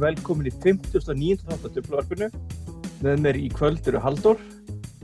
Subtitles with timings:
[0.00, 1.44] velkomin í 59.
[1.46, 2.28] þátt Duflavarpinu.
[3.04, 4.38] Með mér í kvöld eru Haldur,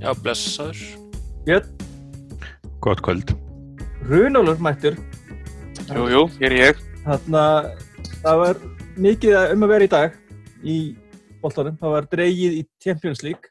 [0.00, 0.78] Já, blessaður.
[1.45, 1.66] Björn,
[2.80, 3.34] Gott kvöld.
[4.08, 4.95] Runálur mættur.
[5.90, 6.80] Jú, jú, hér er ég.
[7.04, 7.42] Þarna,
[8.22, 8.61] það var
[8.96, 10.16] mikið að- um að vera í dag
[10.64, 10.76] í
[11.43, 11.77] boltanum.
[11.77, 13.50] Það var dreigið í Champions League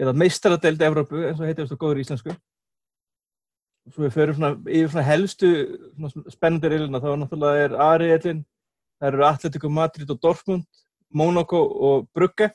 [0.00, 2.36] eða meistaradeild Evrópu, eins og heitir þetta góður íslensku.
[3.94, 5.50] Svo við förum svona, yfir svona helstu
[5.94, 6.98] svona spennandi reilina.
[6.98, 8.44] Það var náttúrulega er Ari-reilin,
[9.00, 10.66] það eru Atletico Madrid og Dortmund,
[11.14, 12.50] Monaco og Brugge.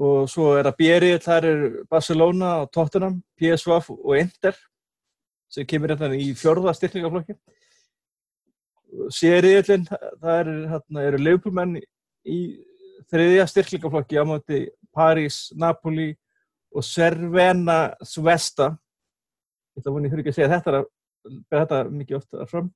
[0.00, 4.56] Og svo er það B-riðil, það er Barcelona og Tottenham, PSV og Inter
[5.50, 7.34] sem kemur hérna í fjórða styrkningaflokki.
[9.14, 12.38] Sériðillin, það eru, hérna, eru leifbúrmenn í
[13.10, 14.60] þriðja styrklingaflokki á móti
[14.94, 16.12] París, Napoli
[16.74, 18.72] og Cervena Svesta.
[19.78, 20.82] Ég að vona ég þurfi ekki að segja þetta,
[21.54, 22.70] þetta mikið ofta fram.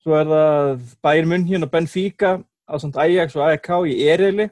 [0.00, 4.48] Svo er það Bayern München og Benfica á samt Ajax og AEK í Erili.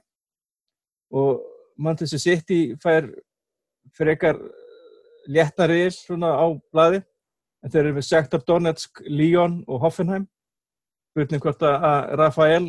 [1.10, 1.40] Og
[1.78, 3.08] Manchester City fær
[3.96, 4.36] frekar
[5.28, 7.02] léttnariðil svona á blaði.
[7.64, 10.28] En þeir eru með Shakhtar Donetsk, Lyon og Hoffenheim.
[11.10, 12.68] Spurning hvort að- Rafael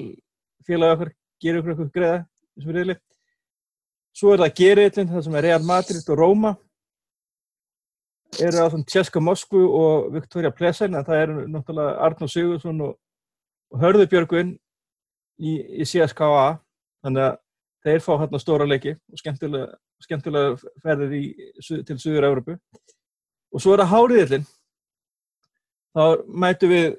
[0.66, 2.26] félag okkar gerir okkur eitthvað greiða
[4.20, 6.58] svo er það Gerillin, það sem er Real Madrid og Roma
[8.38, 12.98] eru á Tjeska Moskvu og Viktoria Plesen en það eru náttúrulega Arnó Sigursson og,
[13.74, 14.54] og Hörður Björgvin
[15.40, 16.60] í, í CSKA
[17.04, 17.38] þannig að
[17.86, 19.68] þeir fá hérna stóra leiki og skemmtilega,
[20.04, 21.26] skemmtilega ferðir í,
[21.88, 24.50] til Suður Európu og svo er það Háriðillin
[25.96, 26.90] þá mætu við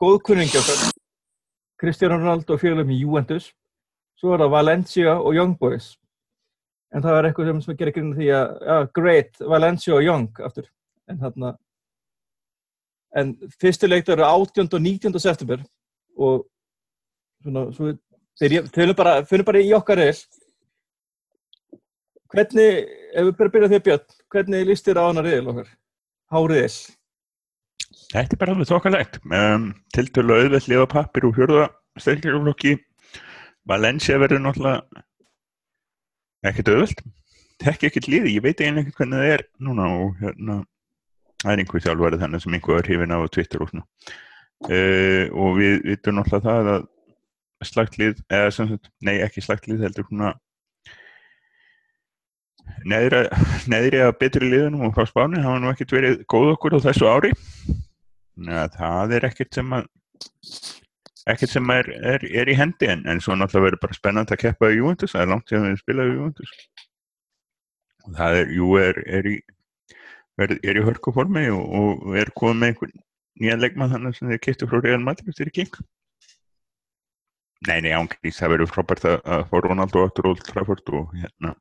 [0.00, 0.90] góðkunningi okkar
[1.80, 3.46] Kristján Ronaldo og félagum í Juventus.
[4.20, 5.94] Svo er það Valencia og Young Boys
[6.94, 10.68] en það er eitthvað sem, gerir grunn því að ja, great, Valencia og Young aftur
[11.10, 11.54] en þarna
[13.20, 14.68] en fyrstu leikta eru 18.
[14.68, 15.18] og 19.
[15.22, 15.64] september
[16.16, 16.46] og
[17.42, 17.94] svona, svo
[18.40, 20.16] þeir finnum bara, bara í okkar reil
[22.30, 25.70] hvernig, ef við bara byrja því að Björn hvernig líst þér á hana reil okkar?
[26.30, 26.74] Háriðil
[28.10, 29.18] Þetta er bara alveg þokkalegt.
[29.30, 31.66] Um, Tiltölu auðveld lifa pappir úr fjörða
[32.00, 32.72] styrkjaflokki.
[33.70, 35.02] Valencia verður náttúrulega
[36.46, 37.02] ekkert auðveld.
[37.60, 40.60] Tekki ekkert liði, ég veit eiginlega ekkert hvernig það er núna og hérna
[41.40, 43.86] það er einhver þjálfari þannig sem einhver er hrifin á Twitter og svona.
[44.68, 46.88] Uh, og við vitum náttúrulega það að
[47.70, 50.34] slagt lið, eða sem sagt, nei ekki slagt lið heldur svona
[52.88, 53.24] neðri,
[53.70, 57.08] neðri að betri liðunum og frá spáni hafa nú ekkert verið góð okkur á þessu
[57.10, 57.32] ári
[58.40, 59.88] að það er ekkert sem að
[61.34, 64.42] ekkert sem er, er, er í hendi en, en svo náttúrulega verður bara spennand að
[64.44, 66.52] keppa í Juventus, það er langt sem við spilaðum í Juventus.
[68.06, 69.38] Og það er, jú, er, er í
[70.40, 72.94] í hörku formi og, og er komið með einhvern
[73.40, 75.80] nýjan leikmann þannig sem þeir kiptu frá Real Madrid þeir King.
[77.68, 81.52] Nei, nei, ángríns, það verður frábært að, að fá Ronaldo aftur Old Trafford og hérna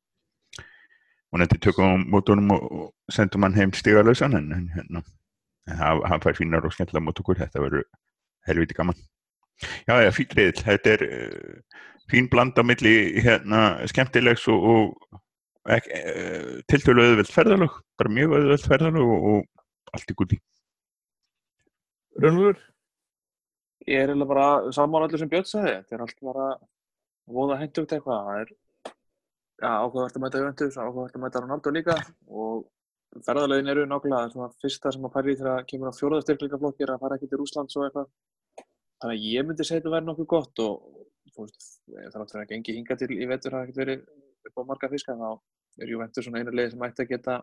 [1.29, 5.03] og nefndi tökum mótunum og, og sendum hann heim stigalösan en, hérna
[5.69, 7.83] en það fær fínar og skemmtilega mót okkur þetta verður
[8.49, 8.97] helviti gaman
[9.87, 11.81] já, já, fín reyðil, þetta er uh,
[12.11, 15.19] fín bland á milli hérna skemmtilegs og, og
[15.69, 20.41] uh, tiltölu auðveld ferðalög bara mjög auðveld ferðalög og, og allt í gúti
[22.19, 22.57] Rönnur,
[23.87, 25.77] Ég er eiginlega bara saman öllu sem Björn sagði.
[25.79, 26.47] Þetta er allt bara
[27.37, 28.25] voða hendugt eitthvað.
[28.27, 28.51] Það er
[29.63, 31.95] ja, ákveðvert að mæta Juventus, ákveðvert að mæta Ronaldo líka
[32.27, 36.93] og ferðalögin eru nákvæmlega svona fyrsta sem að pæri þegar kemur á fjóraða styrkleikaflokki er
[36.93, 38.11] að fara ekki til Rúslands og eitthvað.
[38.99, 40.99] Þannig að ég myndi segja þetta verði nokkuð gott og
[41.39, 44.01] veist, það er náttúrulega að gengi hinga til í vetur hafa ekkert verið
[44.49, 45.29] upp á marga fiska þá
[45.79, 47.35] er Juventus svona einu leið sem ætti að geta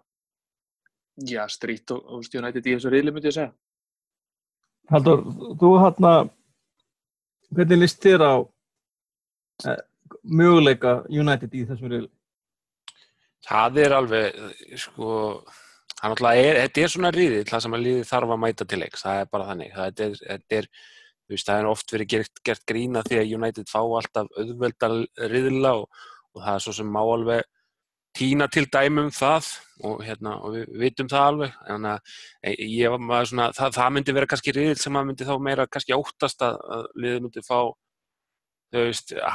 [1.25, 3.53] já, strýtt og, og stjónættið í þessu riðli myndi ég segja.
[4.93, 5.23] Haldur,
[5.61, 6.13] þú hérna
[7.57, 8.35] hvernig líst þér á
[9.71, 9.81] eh,
[10.23, 12.11] möguleika United í þessum riðli?
[13.47, 14.39] Það er alveg,
[14.83, 15.09] sko,
[15.95, 18.81] það er er, þetta er svona riðið, það sem að liðið þarf að mæta til
[18.83, 19.75] leiks, það er bara þannig.
[19.77, 20.96] Það er, þetta er, þú
[21.31, 24.97] veist, það er oft verið gert, gert grína því að United fá alltaf auðveldar
[25.33, 26.03] riðla og,
[26.35, 27.47] og það er svo sem má alveg
[28.17, 29.49] tína til dæmum það
[29.85, 31.57] og, hérna, og við vitum það alveg.
[32.97, 36.47] Maður svona, það, það myndi vera kannski riðil sem að myndi þá meira kannski óttast
[36.47, 37.59] að, að liðið myndi fá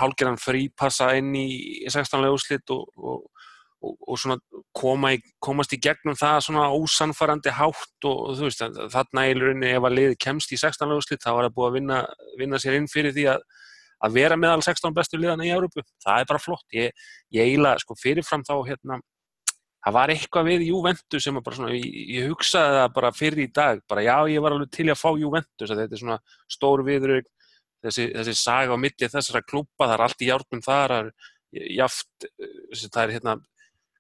[0.02, 1.48] hálgeran frípassa inn í
[1.90, 2.26] 16.
[2.30, 3.41] úrslit og, og,
[3.82, 4.38] og, og svona
[4.78, 8.64] koma í, komast í gegnum það svona ósannfarandi hátt og, og þú veist,
[8.94, 10.96] þarna í rauninni ef að liði kemst í 16.
[10.96, 12.02] úrslit þá var það búið að vinna,
[12.40, 13.46] vinna sér inn fyrir því að,
[14.06, 15.86] að vera meðal 16 bestu liðana í Európu.
[16.04, 16.68] Það er bara flott.
[16.76, 19.02] Ég, ég eiginlega, sko, fyrirfram þá hérna,
[19.82, 21.86] það var eitthvað við Juventus sem bara svona, ég,
[22.16, 25.10] ég hugsaði það bara fyrir í dag, bara já, ég var alveg til að fá
[25.18, 26.20] Juventus, að þetta er svona
[26.52, 27.30] stór viðrögg
[27.86, 31.72] þessi, þessi saga á milli þessara klúpa, það er allt í járnum þar, það er
[31.78, 32.28] jaft,
[32.84, 33.36] það er hérna,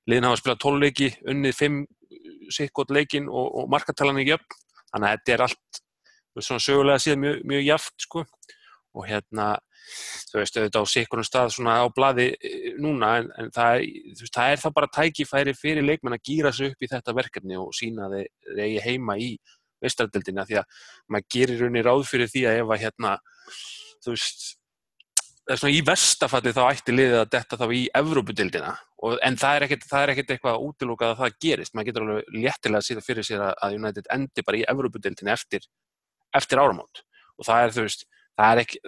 [0.10, 1.82] liðin hafa spilað 12 leiki, unnið 5
[2.52, 4.60] sikkot leikin og, og markatalan er jöfn,
[4.92, 5.82] þannig að þetta er allt
[6.40, 8.26] svona sögulega síðan mjög, mjög jaft sko.
[8.92, 9.46] Og hérna
[10.32, 13.86] þú veist, auðvitað á sikkurum stað svona á bladi eh, núna en, en það,
[14.20, 17.60] veist, það er það bara tækifæri fyrir leikmenn að gýra sig upp í þetta verkefni
[17.60, 19.34] og sína þeir, eigi heima í
[19.82, 20.82] veistardildina því að
[21.12, 23.14] maður gerir raunni ráð fyrir því að ef að hérna
[24.04, 24.46] þú veist
[25.42, 29.58] það er svona í vestafalli þá ætti liðið að detta þá í Evrópudildina en það
[29.58, 32.82] er ekkert, það er ekkert eitthvað að útiloka að það gerist, maður getur alveg léttilega
[32.82, 35.66] að síða fyrir sér að United endi bara í Evrópudildina eftir,
[36.38, 37.04] eftir áramót.
[37.40, 38.06] Og það er þú veist
[38.42, 38.80] það er ekki,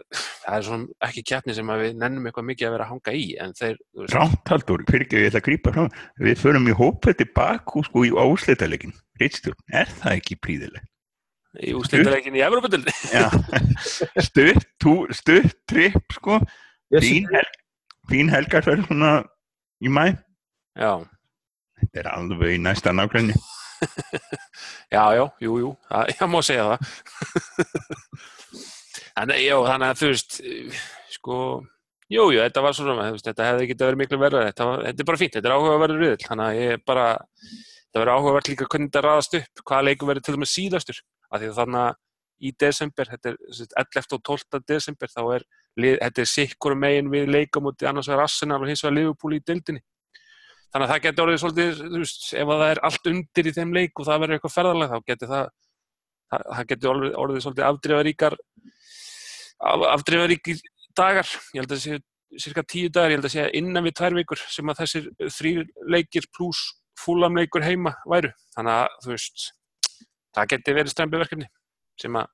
[0.43, 3.25] það er svona ekki kjapni sem við nennum eitthvað mikið að vera að hanga í
[3.43, 3.77] en þeir
[4.13, 5.83] Rántaldur, fyrir ekki að ég ætla að grípa frá
[6.27, 10.89] við förum í hópið tilbaka sko í ásleitalegin, Ritstjórn, er það ekki príðilegt?
[11.61, 12.93] Í úslítalegin í Evropadöldi
[14.25, 16.39] Stutt, stutt tripp sko.
[16.97, 17.45] Fín, hel,
[18.09, 19.11] fín helgarsverð svona
[19.83, 20.05] í mæ
[20.79, 21.03] Já.
[21.81, 23.35] Þetta er alveg í næsta nákvæmni
[24.93, 26.79] Já, já, jú, jú, það, ég má segja það.
[29.13, 30.37] Þannig, já, þannig að þú veist,
[31.13, 31.37] sko,
[32.13, 35.09] jú, jú, þetta var svona, veist, þetta hefði ekki verið miklu verður, þetta, þetta er
[35.09, 37.05] bara fínt, þetta er áhugaverður viðl, þannig að ég bara,
[37.43, 41.01] þetta verður áhugavert líka hvernig þetta raðast upp, hvaða leikum verður til og með síðastur,
[41.29, 41.99] af því að þannig að
[42.43, 43.39] í desember, þetta er
[43.81, 44.17] 11.
[44.17, 44.61] og 12.
[44.67, 45.47] desember, þá er,
[45.79, 49.83] þetta er sikkur megin við leikamóti, annars verður Arsenal og hins vegar Liverpool í dildinni.
[50.73, 53.75] Þannig að það getur orðið svolítið, þú veist, ef það er allt undir í þeim
[53.77, 55.51] leik og það verður eitthvað ferðarlega, þá getur það,
[56.33, 58.37] það, það getur orðið, orðið svolítið afdrifaríkar
[59.63, 60.63] afdreifaríkir
[60.97, 62.01] dagar, ég held að það séu
[62.41, 65.67] cirka tíu dagar, ég held að segja innan við tvær vikur sem að þessir þrýr
[65.93, 69.45] leikir pluss fúlamleikur heima væru þannig að þú veist
[70.33, 71.49] það geti verið strempið verkefni
[71.99, 72.29] sem að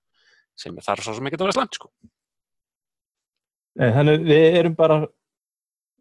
[0.59, 1.89] sem þarf svo sem ekki að vera slant sko.
[3.79, 4.97] Þannig við erum bara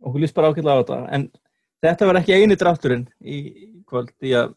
[0.02, 1.26] okkur líst bara ákveðlega á þetta en
[1.84, 3.38] þetta var ekki eini drátturinn í
[3.88, 4.56] kvöld því að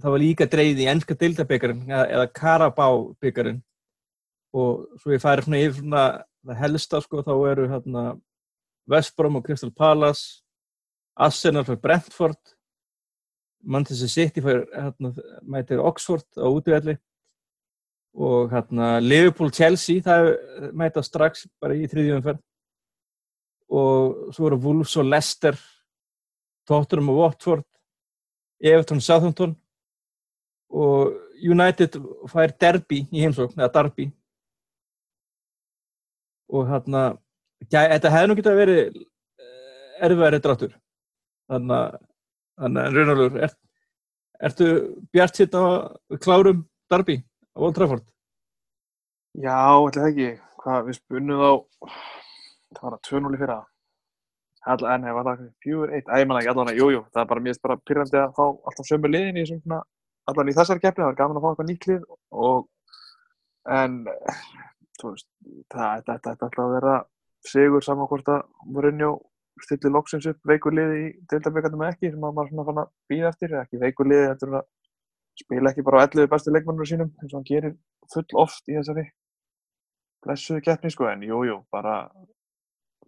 [0.00, 3.60] það var líka dreið í ennska dildabyggarinn eða Karabá-byggarinn
[4.56, 6.04] og svo ég færi svona yfir svona
[6.46, 8.04] það helsta sko þá eru hérna
[8.90, 10.40] Westbrom og Crystal Palace
[11.20, 12.56] Arsenal fyrir Brentford
[13.60, 15.12] Manchester City fyrir hérna
[15.44, 16.96] mætir Oxford á útvelli
[18.14, 20.32] og hérna Liverpool Chelsea það
[20.76, 22.40] mæta strax bara í þriðjumferð
[23.70, 25.58] og svo eru Wolves og Leicester
[26.66, 27.66] Tottenham og Watford
[28.60, 29.56] Everton Southampton.
[30.70, 31.96] Og United
[32.30, 34.10] fær Derby í heimsókn, eða Derby.
[36.50, 37.02] Og hérna
[37.70, 38.76] þetta hefði nú getið að veri
[40.00, 40.76] erfiðari dráttur.
[41.50, 41.98] Þannig
[42.60, 43.56] að raunalur er,
[44.46, 44.68] ertu
[45.10, 45.90] bjart sitt á
[46.22, 47.18] klárum Darby
[47.54, 48.06] á Old Trafford?
[49.38, 50.30] Já, ætla það ekki
[50.60, 51.52] hvað við spunnum á
[52.76, 53.68] það var að 2-0 fyrir það
[54.68, 57.60] Alla, en hefur alltaf fjögur, eitt, ég manna ekki allavega, jújú, það er bara mjög
[57.64, 59.78] bara pyrrandi að fá alltaf sömu liðin í svona,
[60.28, 62.02] allavega í þessari keppni, það er gaman að fá eitthvað nýtt lið
[62.44, 62.66] og,
[63.78, 63.96] en
[65.00, 65.28] veist,
[65.72, 66.98] það ætti alltaf að vera
[67.48, 69.14] sigur saman hvort að Mourinho
[69.64, 72.92] stillir loksins upp veikur liði í deildabökkandum eða ekki sem að maður svona fann að
[73.08, 74.68] býða eftir ekki veikur liði, þetta er að
[75.40, 77.76] spila ekki bara á elluðu bestu leikmannur sínum eins og hann gerir
[78.12, 79.06] full oft í þessari
[80.24, 82.02] blessuðu keppni sko en jújú, jú, bara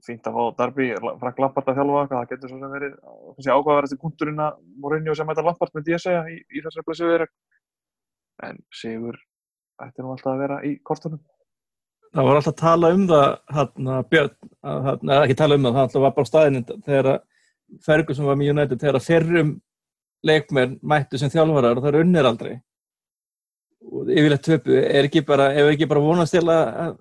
[0.02, 0.88] fínt að fá Darby,
[1.20, 2.94] Frank Lampard að þjálfa það getur svo sem verið
[3.36, 7.28] þessi ákvaðverðasti kunturinn að Mourinho sem mæta Lampard með DSA í, í þessari blessuðu
[8.48, 9.20] en sigur
[9.82, 11.20] ætti nú alltaf að vera í kortunum.
[12.12, 14.34] Það var alltaf að tala um það hérna Björn,
[14.72, 17.10] eða ekki tala um það það alltaf var bara staðinn þegar
[17.86, 19.52] Ferguson var mjög nættið, þegar fyrrum
[20.26, 22.52] leikmenn mættu sem þjálfarar og það er unnir aldrei.
[23.82, 26.96] Og yfirleitt töpu, er ekki bara ef ekki bara vonast til að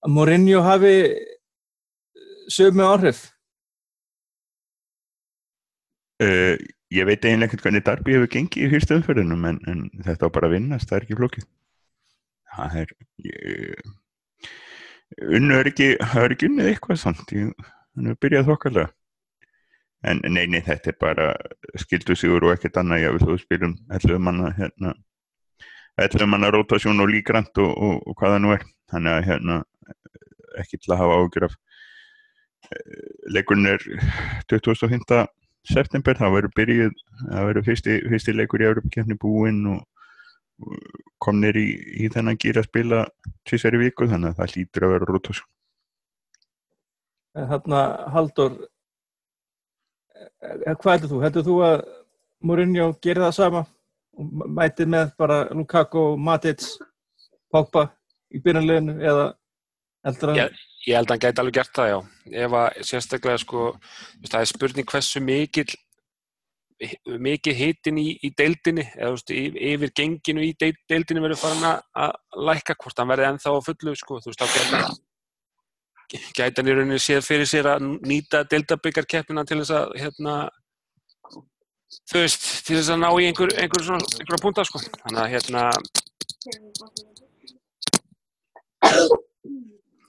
[0.00, 0.94] að Mourinho hafi
[2.48, 3.24] sögum með áhrif?
[6.20, 6.56] Uh,
[6.90, 10.48] Ég veit eiginlega ekkert hvernig Darby hefur gengið í fyrstöðumförðunum en, en þetta á bara
[10.48, 11.44] að vinnast, það er ekki flókið.
[12.50, 12.94] Það er
[13.26, 13.84] ég,
[15.38, 17.30] unnu er ekki það er ekki unnið eitthvað samt.
[17.30, 18.90] Hann er byrjað þokkarlega
[20.06, 21.30] en neini þetta er bara
[21.78, 23.08] skildu sigur og ekkert annað.
[23.16, 24.94] Vil þú spilum 11 manna hérna
[26.00, 28.64] 11 manna rotasjón og líkrand og, og, og hvaða nú er.
[28.90, 29.58] Þannig að hérna
[30.60, 31.58] ekki til að hafa ágjur af
[32.70, 33.04] eh,
[33.36, 33.84] leikurinn er
[34.50, 35.20] 25.
[35.68, 36.18] september.
[36.18, 39.86] Það verður byrjuð það verður fyrsti, fyrsti leikur í Európa-kjöfni búinn og
[41.20, 41.68] komnir í,
[42.04, 43.04] í þennan gýra að spila
[43.48, 45.40] tvísveri viku þannig að það hlýtur að vera rótos
[47.30, 48.56] Þannig að Haldur
[50.40, 51.20] hvað heldur þú?
[51.24, 51.84] Heldur þú að
[52.40, 53.64] Mourinho gerir það sama
[54.60, 56.64] mætið með bara Lukaku, Matic
[57.52, 57.86] Pogba
[58.32, 59.26] í byrjanleginu eða
[60.06, 60.58] heldur hann Ég,
[60.88, 61.98] ég held að hann gæti alveg gert það, já.
[62.44, 63.64] Ef að sérstaklega, sko,
[64.28, 65.66] það er spurning hversu mikil
[67.20, 72.14] mikið hitin í, í deildinni eða veist, yfir, genginu í deild- deildinni verður farin að-
[72.48, 74.80] lækka hvort hann verði ennþá á fullu, sko, þú veist, þá gæti
[76.10, 80.34] hann í rauninni séð fyrir sér að nýta deildabyggarkeppina til þess að, hérna
[82.10, 85.30] þú veist, til þess að ná í einhver, einhver svona, einhverja punta, sko þannig að,
[85.34, 85.62] hérna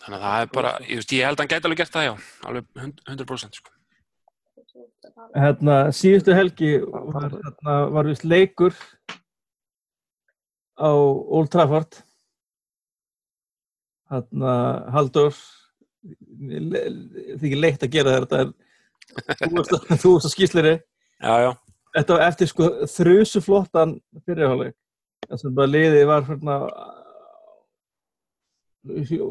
[0.01, 2.07] þannig að það er bara, ég, veist, ég held að hann gæti alveg gert það,
[2.07, 2.13] já,
[2.49, 3.75] alveg hund- 100% sko.
[5.35, 8.73] hérna, síðustu helgi var, hérna, var vist leikur
[10.81, 12.01] á Old Trafford
[14.11, 14.53] hérna
[14.95, 15.35] Halldór
[16.01, 18.53] þykir leitt að gera þetta en
[19.51, 20.37] þú veist
[21.21, 21.51] að, já,
[21.97, 24.75] þetta var eftir sko þrusu flottan fyrirháleik
[25.27, 26.57] þess að bara liðið var hérna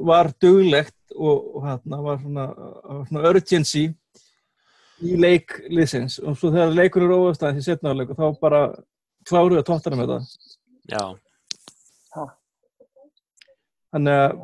[0.06, 2.46] var duglegt og, og hérna var svona,
[2.84, 3.88] var svona urgency
[5.00, 6.18] í leik liðsins.
[6.22, 8.60] Og svo þegar leikur er óvastæðins í setnáleik og þá bara
[9.28, 10.28] kláruðu að tóttana með það
[10.90, 11.02] já,
[13.94, 14.36] þannig að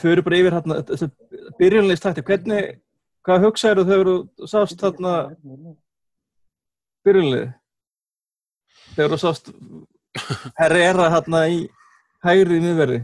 [0.00, 2.80] fyrir bara yfir hérna takti hvernig,
[3.26, 5.14] hvað hugsaður þegar þú sást þarna
[7.06, 7.48] byrjunlið
[8.96, 9.52] þegar þú sást
[10.58, 11.62] Herrera hérna í
[12.24, 13.02] hægri miðverði?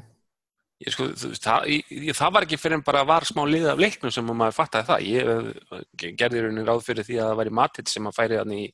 [0.79, 4.13] Ég sko, það, ég, það var ekki fyrir en bara var smá lið af leiknum
[4.15, 5.07] sem að maður fattaði það.
[5.11, 5.31] Ég
[5.79, 8.61] eh, gerði í rauninni ráð fyrir því að það væri matitt sem að færi þannig
[8.61, 8.69] í,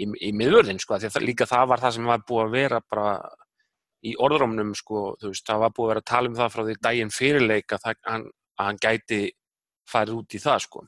[0.00, 3.10] í, í miðvörðin, sko, það, líka það var það sem var búið að vera bara
[4.04, 6.64] í orðrómnum, sko, þú veist, það var búið að vera að tala um það frá
[6.64, 8.26] því daginn fyrirleik að, að
[8.60, 9.20] hann gæti
[9.90, 10.84] farið út í það, sko.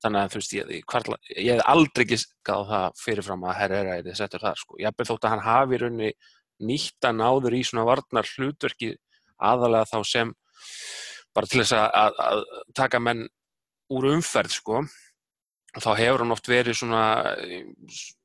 [0.00, 3.90] Þannig að, þú veist, ég, hvarla, ég hef aldrei giskað það fyrirfram að herra er
[3.94, 4.78] að þið settur það, sko.
[4.80, 6.12] Ég hef þótt að hann hafi í rauninni
[6.70, 8.94] nýtt að náður í svona varnar hlutverki
[9.40, 10.32] aðalega þá sem
[11.34, 12.42] bara til þess að, að, að
[12.76, 13.22] taka menn
[13.94, 17.04] úr umferð sko og þá hefur hann oft verið svona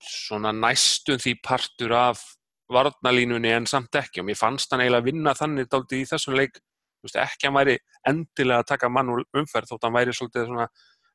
[0.01, 2.23] svona næstum því partur af
[2.71, 4.21] varnalínunni en samt ekki.
[4.21, 6.59] Og mér fannst hann eiginlega vinna þannig dálítið í þessum leik.
[7.05, 7.77] Veist, ekki hann væri
[8.09, 10.69] endilega að taka mann úr umferð þótt hann væri svolítið svona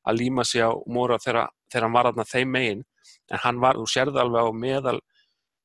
[0.07, 2.83] að líma sig á móra þegar, þegar hann var þarna þeim megin.
[3.31, 4.99] En hann var, þú sérði alveg á meðal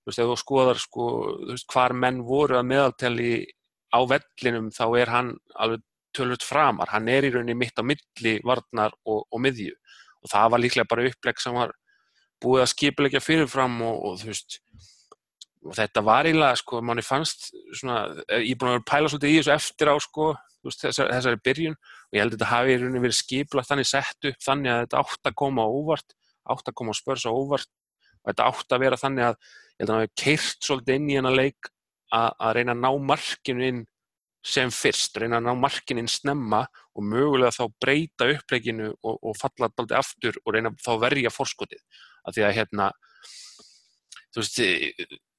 [0.07, 1.05] þú veist, ef þú skoðar sko,
[1.43, 3.31] þú veist, hvar menn voru að meðaltali
[3.91, 5.83] á vellinum þá er hann alveg
[6.17, 9.75] tölvöld framar, hann er í rauninni mitt á milli varnar og, og miðju.
[10.23, 11.75] Og það var líklega bara upplegg sem var
[12.43, 14.61] búið að skipilegja fyrirfram og, og þú veist
[15.67, 18.05] og þetta var eiginlega, sko, manni fannst svona,
[18.39, 20.29] ég er búin að vera að pæla svolítið í þessu eftir á, sko,
[20.67, 21.77] þessari, þessari byrjun.
[22.07, 24.81] Og ég held að þetta hafi í rauninni verið skipilagt þannig sett upp þannig að
[24.85, 26.17] þetta átt að koma á óvart
[26.53, 27.71] átt að koma á spörs á óvart.
[28.23, 31.11] Og þetta átt að vera þannig að ég held að hann hafi keirt svolítið inn
[31.11, 31.71] í hennar leik
[32.15, 33.85] að, að reyna að ná markinu inn
[34.47, 36.63] sem fyrst, reyna að ná markinu inn snemma
[36.95, 41.83] og mögulega þá breyta uppleikinu og, og falla alltaf aftur og reyna þá verja forskotið.
[42.27, 42.91] Af því að hérna
[44.37, 44.61] veist,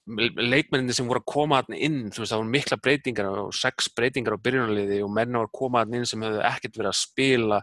[0.08, 3.90] leikmenninni sem voru að koma hann inn, þú veist, það voru mikla breytingar og sex
[3.96, 7.00] breytingar á byrjunarliði og menn voru að koma hann inn sem hefðu ekkert verið að
[7.02, 7.58] spila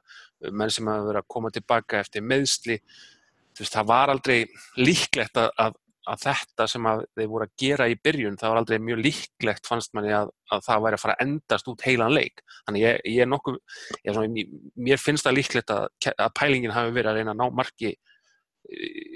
[0.50, 2.76] menn sem hefðu verið að koma tilbaka eftir meðsli,
[3.54, 4.36] þú veist, það var aldrei
[4.76, 5.78] líklegt að, að,
[6.12, 9.70] að þetta sem að þeir voru að gera í byrjun, það var aldrei mjög líklegt
[9.70, 13.00] fannst manni að, að það væri að fara að endast út heilan leik, þannig ég,
[13.14, 13.56] ég er nokkuð
[14.02, 14.46] ég er svona,
[14.90, 15.88] mér finnst það líklegt að,
[16.36, 17.96] pælingin hafi verið að reyna að ná marki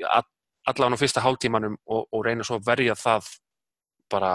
[0.08, 0.32] að
[0.70, 3.30] allavega á fyrsta hálftímanum og, og reyna svo að verja það
[4.08, 4.32] bara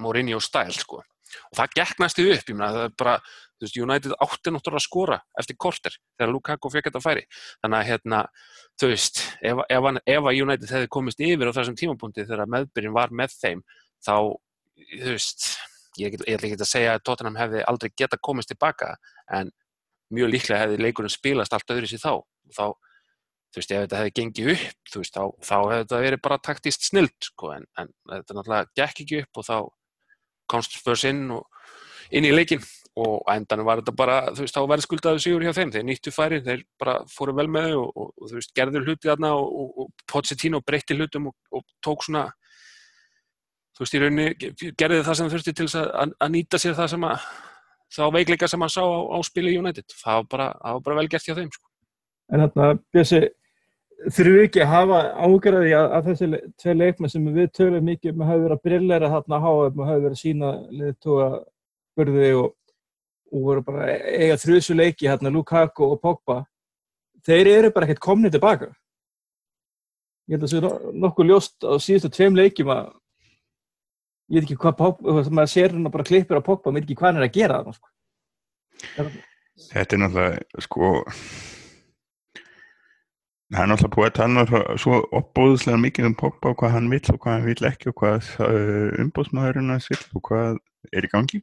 [0.00, 1.02] Mourinho stæl sko.
[1.02, 3.16] og það gekk næstu upp, er bara
[3.62, 7.24] veist, United átti náttúrulega að skora eftir korter þegar Lukaku fekk þetta færi
[7.62, 8.22] þannig að hérna,
[8.80, 13.14] þú veist ef, ef, ef United hefði komist yfir á þessum tímapunkti þegar meðbyrjun var
[13.14, 13.64] með þeim
[14.04, 14.14] þá,
[14.92, 15.48] þú veist
[16.00, 18.94] ég, ætla ekki að segja að Tottenham hefði aldrei geta komist tilbaka
[19.32, 19.52] en
[20.12, 22.12] mjög líklega hefði leikurinn spilast allt öðru sér þá
[22.52, 22.64] þá
[23.52, 26.42] þú veist, ef þetta hefði gengið upp, þú veist, þá, þá hefði þetta verið bara
[26.48, 29.56] taktist snild, sko, en, en þetta náttúrulega gekk ekki upp og þá
[30.52, 31.44] komst spörs inn og
[32.12, 32.62] inn í leikin
[33.00, 36.12] og endan var þetta bara, þú veist, þá verði skuldaðu sigur hjá þeim, þeir nýttu
[36.12, 39.30] færi, þeir bara fóru vel með þau og, og, og þú veist, gerður hluti þarna
[39.38, 42.26] og, og, og Pochettino breytti hlutum og tók svona,
[43.72, 47.08] þú veist, í rauninni gerði það sem þurfti til að, að nýta sér það sem
[47.08, 47.28] að,
[47.96, 50.50] þá veikleika sem hann sá á, á spili United, það var bara,
[50.84, 51.68] bara vel gert hjá þeim, sko.
[52.32, 53.24] En hérna, Bjössi,
[54.08, 56.28] þurfum við ekki að hafa ágjörði að, að þessi
[56.62, 59.66] tvei leikmenn sem við tölum mikið um að hafa verið að brillera þarna að háa
[59.68, 61.28] um að hafa verið að sína liðtóa
[61.96, 62.48] burði og,
[63.32, 66.38] og voru bara að eiga þrjusu leiki hérna Lukaku og Pogba
[67.26, 68.72] þeir eru bara ekkert komnið tilbaka
[70.30, 72.90] ég held að það sé no- nokkuð ljóst á síðustu tveim leikjum að
[74.32, 76.98] ég veit ekki hvað Pogba, maður sér hann bara klippur á Pogba, maður veit ekki
[77.00, 77.88] hvað hann er að gera þarna, sko.
[79.72, 80.92] Þetta er náttúrulega, sko,
[83.52, 86.90] það er náttúrulega búið að tala svo, svo opbóðslega mikið um Pogba og hvað hann
[86.92, 90.60] vill og hvað hann vill ekki og hvað uh, umbóðsmaðurinn hans vill og hvað
[90.92, 91.42] er í gangi.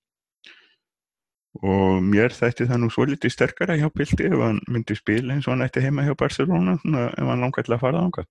[1.60, 5.48] Og mér þætti það nú svo litið sterkara hjá Pildi ef hann myndi spila eins
[5.48, 8.30] og hann ætti heima hjá Barcelona, svona, ef hann langar til að fara þangað.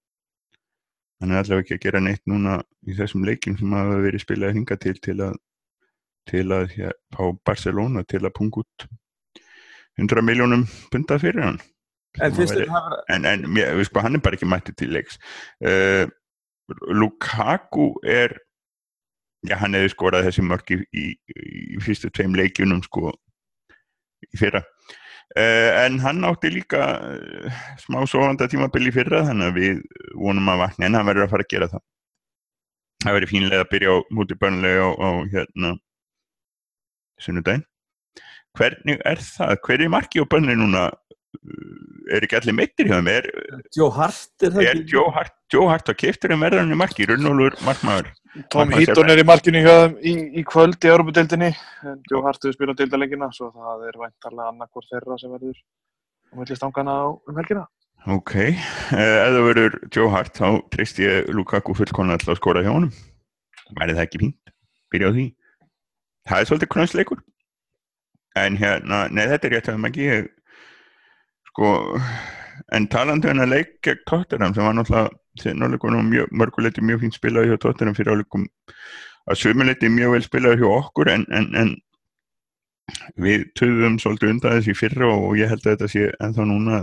[1.18, 4.54] Hann er allavega ekki að gera neitt núna í þessum leikim sem hafa verið spilað
[4.58, 5.40] hinga til til að,
[6.30, 8.86] til að hér, fá Barcelona til að punga út
[9.98, 11.60] 100 miljónum punta fyrir hann.
[12.24, 12.82] En það vera,
[13.14, 15.18] en, en mér, við sko, hann er bara ekki mættið til leiks
[15.66, 16.04] uh,
[16.92, 18.34] Lukaku er
[19.46, 21.06] já, hann hefði skorað þessi mörk í, í,
[21.76, 23.12] í fyrstu tveim leikjunum sko
[24.26, 29.60] í fyrra uh, en hann átti líka uh, smá sofanda tímabil í fyrra þannig að
[29.60, 29.82] við
[30.18, 31.86] vonum að vakna en hann verður að fara að gera það
[33.04, 35.74] það verður fínlega að byrja á mútið börnlega á, á hérna
[37.22, 37.66] sunnudaginn
[38.58, 39.60] hvernig er það?
[39.64, 40.88] hver er marki á börnlega núna?
[41.36, 43.08] Uh, er ekki allir meittir hjá þeim?
[43.12, 43.26] Er,
[43.76, 44.78] Joe Hart er það er?
[44.88, 45.34] Joe Hart,
[45.68, 48.08] Hart að keftur en verður hann í marki, Runnólfur markmaður
[48.52, 49.10] Tom sérfræðingur.
[49.12, 52.78] er í markinu hjá þeim í, í kvöld í Európa-deildinni en Joe Hart hefur spilað
[52.80, 57.66] deildaleggina svo það er væntarlega annarkvort þeirra sem verður á milli stangana á um helgina.
[58.16, 62.72] ok, ef það verður Joe Hart þá treyst ég Lukaku fullkonna alltaf að skora hjá
[62.72, 62.94] honum
[63.76, 64.56] væri það ekki fínt,
[64.88, 65.28] byrja á því
[66.24, 67.24] það er svolítið knöðsleikur
[68.38, 70.37] en hérna, nei þetta er rétt að maður ekki
[71.58, 71.98] sko
[72.76, 77.50] en talandi um að leik gegn Tottenham sem var náttúrulega mjög, mörguleiti mjög fínt spilaði
[77.50, 78.46] hjá Tottenham fyrir áleikum
[79.28, 81.74] að sömuleiti mjög vel spilaði hjá okkur en, en, en
[83.18, 86.80] við töðum svolítið undan þessi fyrra og ég held að þetta sé ennþá núna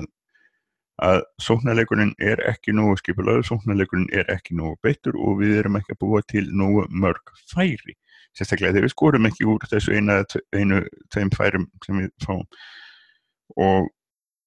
[1.06, 5.96] að, sóknarleikurinn er ekki nógu skipulaður, sóknarleikurinn er ekki nógu beittur og við erum ekki
[5.96, 7.96] að búa til nógu mörg færi.
[8.36, 10.22] Sérstaklega þegar við skorum ekki úr þessu eina,
[10.56, 10.82] einu,
[11.16, 12.48] þeim færum sem við fáum.
[13.56, 13.92] Og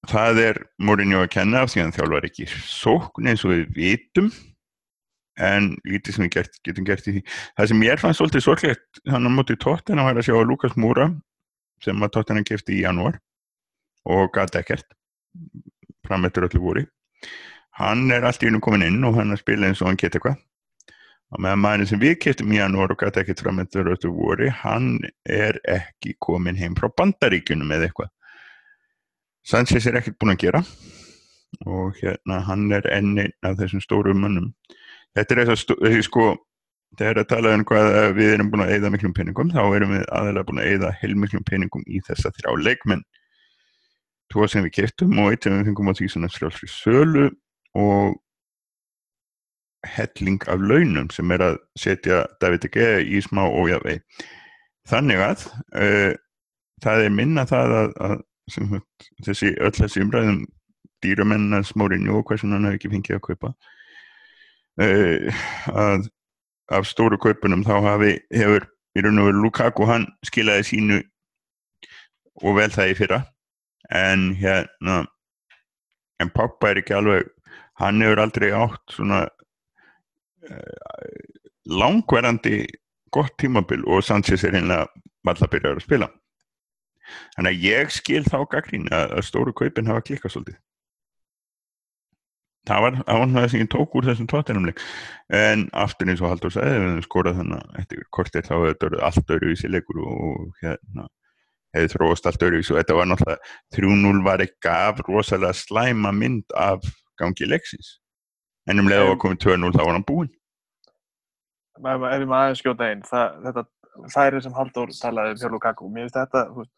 [0.07, 4.31] það er Mourinho að kenna af því að þjálfar ekki sókn eins og við vitum
[5.39, 7.23] en lítið sem við gert, getum gert í því.
[7.59, 11.09] Það sem ég fannst svolítið sorglegt hann á móti tóttina var að sjá Lukas Múra
[11.85, 13.21] sem að tóttina kefti í janúar
[14.09, 14.87] og gata ekkert
[16.07, 16.87] frammettur öllu voru
[17.79, 19.99] hann er allt í einu komin inn og hann er að spila eins og hann
[20.01, 20.39] geta eitthvað.
[21.29, 24.95] Og meðan maðurinn sem við keftum í janúar og gata ekkert frammettur öllu voru hann
[25.29, 28.15] er ekki komin heim frá bandaríkjunum eða eitthvað
[29.47, 30.63] Sanchez er ekkert búin að gera
[31.67, 34.53] og hérna hann er enn einn af þessum stóru mönnum.
[35.17, 36.27] Þetta er þess að sko
[36.99, 39.95] þegar að tala um hvað að við erum búin að eyða miklum peningum þá erum
[39.97, 43.05] við aðalega búin að eyða heilmiklum peningum í þessa þrjá leikmenn.
[44.33, 47.29] Tvo sem við keftum og eitt sem við fengum á því svona frjálsri sölu
[47.79, 48.19] og
[49.87, 54.01] helling af launum sem er að setja David De Gea í smá ójafvei
[54.91, 55.45] þannig að
[55.79, 56.13] uh,
[56.83, 58.17] það er minna það að, að
[58.53, 60.45] sagt, þessi öll þessi umræðum
[61.05, 63.53] dýramennar smórinju og hversu hann hefur ekki fengið að kaupa
[64.83, 66.09] uh, að
[66.79, 70.99] af stóru kaupunum þá hafi hefur í raun og veru Lukaku hann skilaði sínu
[72.43, 73.21] og vel það í fyrra
[73.95, 75.01] en hérna
[76.21, 77.31] en Pogba er ekki alveg
[77.81, 79.25] hann hefur aldrei átt svona
[80.51, 81.19] uh,
[81.69, 82.65] langverandi
[83.15, 84.89] gott tímabil og Sanchez er einlega
[85.25, 86.11] valla byrjar að spila
[87.37, 90.59] þannig að ég skil þá gaggrín að, stóru kaupin hafa klikkað svolítið.
[92.69, 94.81] Það var, það það sem ég tók úr þessum tóttinumleik
[95.33, 98.89] en aftur eins og Haldur sagði við skorað þannig að eftir kortir þá hefur þetta
[98.89, 101.07] verið allt öruvísi leikur og hérna
[101.77, 106.57] hefði þróast allt öruvísi og þetta var náttúrulega 3-0 var ekki af rosalega slæma mynd
[106.57, 106.85] af
[107.21, 107.97] gangi leiksins.
[108.69, 110.33] En um leiða að komið 2-0 þá var hann búinn.
[111.79, 113.65] Ef ég maður aðeins skjóta einn, það, þetta,
[114.15, 115.91] það er sem Halldór talaði um hjá Lukaku.
[115.93, 116.73] Mér finnst þetta, þú veist,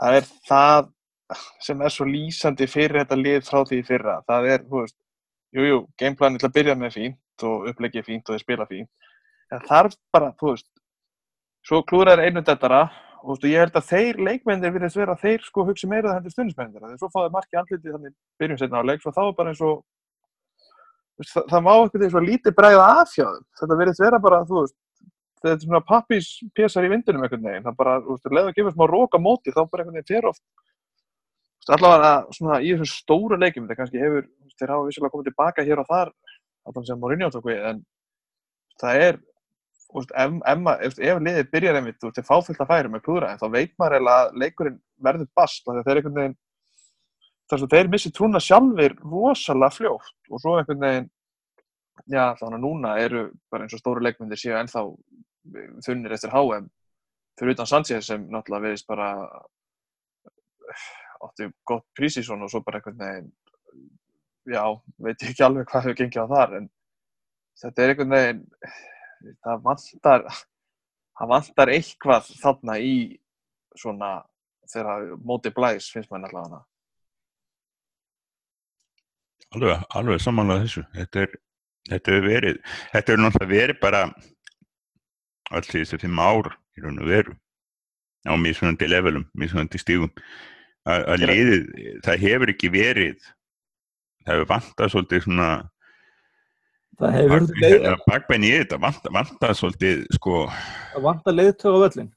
[0.00, 0.90] það er það
[1.62, 4.16] sem er svo lýsandi fyrir þetta lið frá því fyrra.
[4.28, 4.96] Það er, þú veist,
[5.54, 8.90] jú, jú, gameplanin til að byrja með fínt og upplegið fínt og þeir spila fínt.
[9.50, 10.68] En þarf bara, þú veist,
[11.66, 12.82] svo klúrar einu dettara
[13.20, 16.18] og veist, ég held að þeir leikmennir virðist vera að þeir sko hugsi meira það
[16.18, 16.84] hendur stundismennir.
[16.84, 19.64] Þegar svo fáðu marki andlitið þannig byrjum setna á leik, svo þá er bara eins
[19.64, 19.82] og
[21.20, 22.56] veist, það, það má ekkert eins og lítið
[23.14, 23.44] hjá þeim.
[23.60, 24.76] Þetta verðist vera bara, þú veist,
[25.40, 27.64] þetta er svona pappíspésar í vindunum einhvern veginn.
[27.66, 30.10] Það bara, þú veist, leður að gefa smá rók á móti, þá bara einhvern veginn
[30.10, 30.42] fer oft.
[31.60, 34.86] Þú veist, allavega svona í þessum stóru leikjum, þetta kannski hefur, þú veist, þeir hafa
[34.88, 36.12] vissulega komið tilbaka hér og þar,
[36.68, 37.82] allan sem Mourinho tók við, en
[38.80, 39.20] það er,
[39.88, 42.92] þú veist, ef, ef, ef, liðið byrjar einmitt, þú veist, þeir fá fullt að færa
[42.92, 46.00] með klúðra, en þá veit maður eiginlega að leikurinn verður bast, af því að þeir
[46.00, 46.36] einhvern veginn,
[47.50, 51.08] þess að þeir missi trúna sjálfir rosalega fljótt og svo einhvern veginn
[52.06, 54.84] já, þannig að núna eru bara eins og stóru leikmyndir séu ennþá
[55.86, 56.68] þunnir eftir HM
[57.38, 59.08] fyrir utan Sanchez sem náttúrulega verðist bara
[61.24, 63.32] átti gott prísísson og svo bara einhvern veginn
[64.50, 64.64] já,
[64.98, 66.70] veit ég ekki alveg hvað hefur gengið á þar en
[67.62, 68.44] þetta er einhvern veginn
[69.44, 70.26] það vantar
[71.20, 72.94] það vantar eitthvað þarna í
[73.76, 74.10] svona
[74.70, 76.60] þegar móti blæs finnst maður allavega.
[79.50, 80.82] Alveg, alveg samanlega þessu.
[80.94, 81.32] Þetta er,
[81.90, 82.60] þetta er verið
[82.92, 84.02] þetta er náttúrulega verið bara
[85.50, 87.34] alls þessi fimm ár í raun og veru
[88.28, 90.10] á mismunandi levelum, mismunandi stígum
[90.88, 91.66] að liðið,
[92.04, 93.18] það hefur ekki verið
[94.24, 95.50] það hefur vantað svolítið svona
[97.00, 100.40] Það hefur leið, bakbenni í þetta, vantað, vantað svolítið sko,
[100.92, 102.10] að vanta leiðtög á völlin.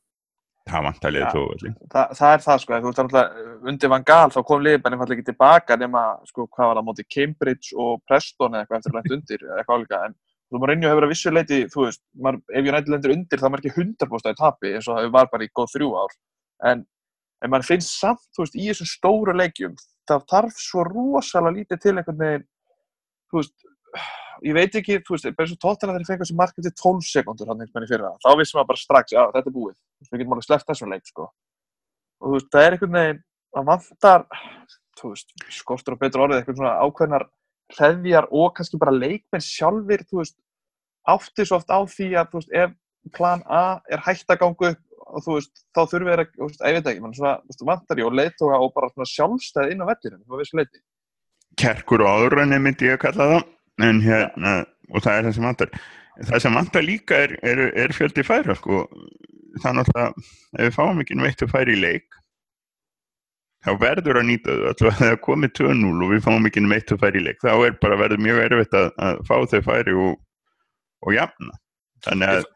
[0.68, 1.32] það vantað liðið Já.
[1.32, 1.44] þó
[1.94, 5.16] Þa, það er það sko, þú ert náttúrulega undir Van Gaal þá kom liðbænin fallið
[5.18, 8.92] ekki tilbaka nema sko hvað var það á móti Cambridge og Preston eða eitthvað eftir
[8.94, 10.18] að lent undir eða eitthvað álíka en
[10.54, 13.54] þú maður hefur að vissu leiti, þú veist, maður, ef United lendir undir þá er
[13.54, 16.16] maður ekki 100% að tapi eins og það var bara í góð þrjú ár.
[16.70, 16.84] En,
[17.42, 19.76] en maður finnst samt, þú veist, í þessum stóru leikjum
[20.10, 22.46] það þarf svo rosalega lítið til einhvern veginn,
[23.32, 23.68] þú veist,
[24.44, 26.76] ég veit ekki, þú veist, bara eins og tóttina þegar þeir fengur sem markið til
[26.84, 29.58] 12 sekundur hann einhvern veginn í fyrra, þá vissum maður bara strax, já, þetta er
[29.58, 31.30] búið, við getum alveg sleppt þessum leik, sko.
[32.20, 33.22] Og þú veist, það er einhvern veginn
[33.54, 34.26] það vantar,
[35.00, 37.28] þú veist skortur og betur orðið, eitthvað svona ákveðnar
[37.78, 40.38] hreðjar og kannski bara leikmenn sjálfir, þú veist
[41.10, 44.90] átti svo oft á því að, veist, ef plan A er hægt að ganga upp
[45.14, 47.36] og þú veist, þá þurfum við að, ég veit ekki mann svona,
[47.68, 50.84] vantar ég og leiðtóga og bara svona sjálfstæð inn á vellinum, þú veist, leiti
[51.60, 54.54] kerkur og áðurenni myndi ég að kalla það en hérna,
[54.92, 55.78] og það er það sem vantar.
[56.14, 58.84] Það sem vantar líka er, er, er fjöldi færa sko.
[59.62, 60.26] það er náttúrulega
[60.58, 62.20] ef við fáum ekki veitt að færa í leik
[63.64, 67.02] þá verður að nýta þau alltaf þegar komið 2-0 og við fáum ekki veitt að
[67.06, 67.40] færa í leik.
[67.44, 70.18] Þá er bara verður mjög erfitt að, að fá þau færi og,
[71.08, 71.58] og jafna.
[72.04, 72.50] Þannig að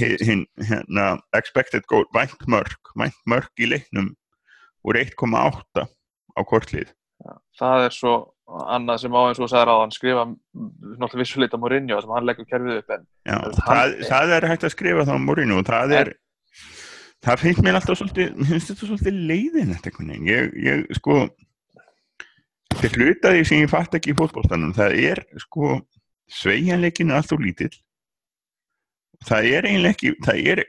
[0.00, 4.12] hi- hinn hérna, expected goal, vænt mörg vænt mörg í leiknum
[4.88, 6.90] úr 1,8 á kortlið.
[7.58, 8.12] Það er svo
[8.48, 12.12] annað sem á eins og þú sagðir á hann skrifa náttúrulega vissuleit á Mourinho sem
[12.14, 15.18] hann leggur kerfið upp en Já, veist, það, hann- það er hægt að skrifa það
[15.18, 16.10] á morinu og það er
[17.26, 21.20] það finnst mér alltaf svolítið mér finnst þetta svolítið leiðin þetta ég, ég sko
[22.74, 25.78] þetta er hluta því sem ég fatt ekki í fótboltanum það er sko
[26.28, 27.72] sveigjanleikinu allt og lítill.
[29.26, 30.60] Það er eiginlega ekki það er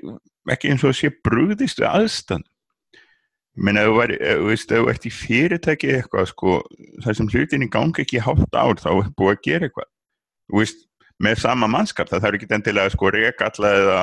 [0.50, 2.48] ekki eins og að sé brugðist við aðstand
[3.60, 6.60] ég meina ef þú veist, ef þú ert í fyrirtæki eitthvað sko,
[7.04, 9.90] það sem hlutinni gangi ekki í hálft ár þá er búið að gera eitthvað.
[10.50, 10.86] Þú veist,
[11.20, 14.00] með sama mannskap það þarf ekki endilega sko reka alla eða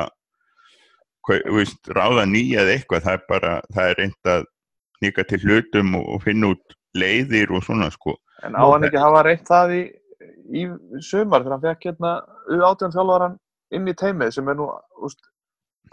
[1.29, 4.45] veist, ráða nýja eða eitthvað, það er bara það er reynd að
[5.05, 8.17] nýka til hlutum og, finna út leiðir og svona sko.
[8.47, 9.83] En á hann ekki hafa reynt það í,
[10.57, 10.67] í
[11.05, 12.13] sumar þegar hann fekk hérna
[12.53, 13.39] U18 þjálfaran
[13.77, 14.69] inn í teimið sem er nú
[15.05, 15.21] úst,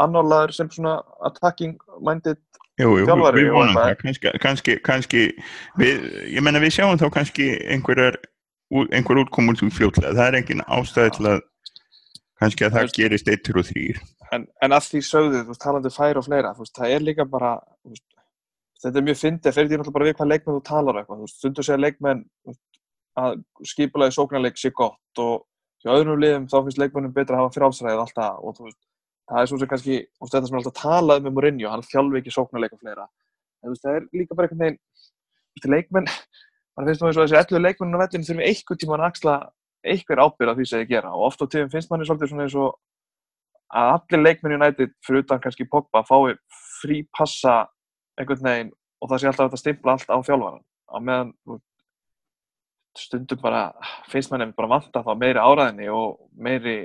[0.04, 2.40] annálaður sem svona attacking minded
[2.80, 5.24] Þjálfari það, kannski, kannski, kannski
[5.78, 8.18] við, ég menna við sjáum þá kannski einhverjar,
[8.90, 11.44] einhver útkom út úr fljótlega, það er engin ástæði til að
[12.42, 14.02] kannski að það veist- gerist eittur og þrýr
[14.34, 16.96] en, en að því sögðu, þú veist, talandi um færi og fleira þú veist, það
[16.96, 18.06] er líka bara þú veist,
[18.84, 21.20] þetta er mjög fyndið, fyrir því náttúrulega bara við hvað leikmenn þú talar um eitthvað,
[21.20, 22.24] þú veist, stundu segja leikmenn
[23.24, 23.44] að
[23.74, 25.46] skipulaði sóknarleik sé gott og
[25.84, 28.80] hjá öðrum liðum þá finnst leikmennum betra að hafa frálsræðið alltaf og þú veist,
[29.30, 31.70] það er svo sem kannski þú veist, þetta sem er alltaf talað um með Mourinho,
[31.74, 33.06] hann þjálfi ekki sóknarleik og fleira,
[33.62, 34.80] en þú veist, það er líka bara einhvern veginn,
[35.54, 36.10] þú veist, leikmenn
[36.74, 39.36] mann finnst nú eins og þessi 11 leikmennin á vellinu þurfum einhvern tíma að axla
[39.84, 42.48] einhver ábyrgð á því sem þið gera og oft á tíðum finnst manni svolítið svona
[42.48, 42.78] eins og
[43.72, 46.36] að allir leikmenn United fyrir utan kannski Pogba fái
[46.82, 47.64] frí passa
[48.20, 51.34] einhvern veginn og það sé alltaf að stimpla allt á þjálfaran á meðan
[52.98, 53.64] stundum bara
[54.12, 56.78] finnst manni bara vanta þá meiri áræðinni og meiri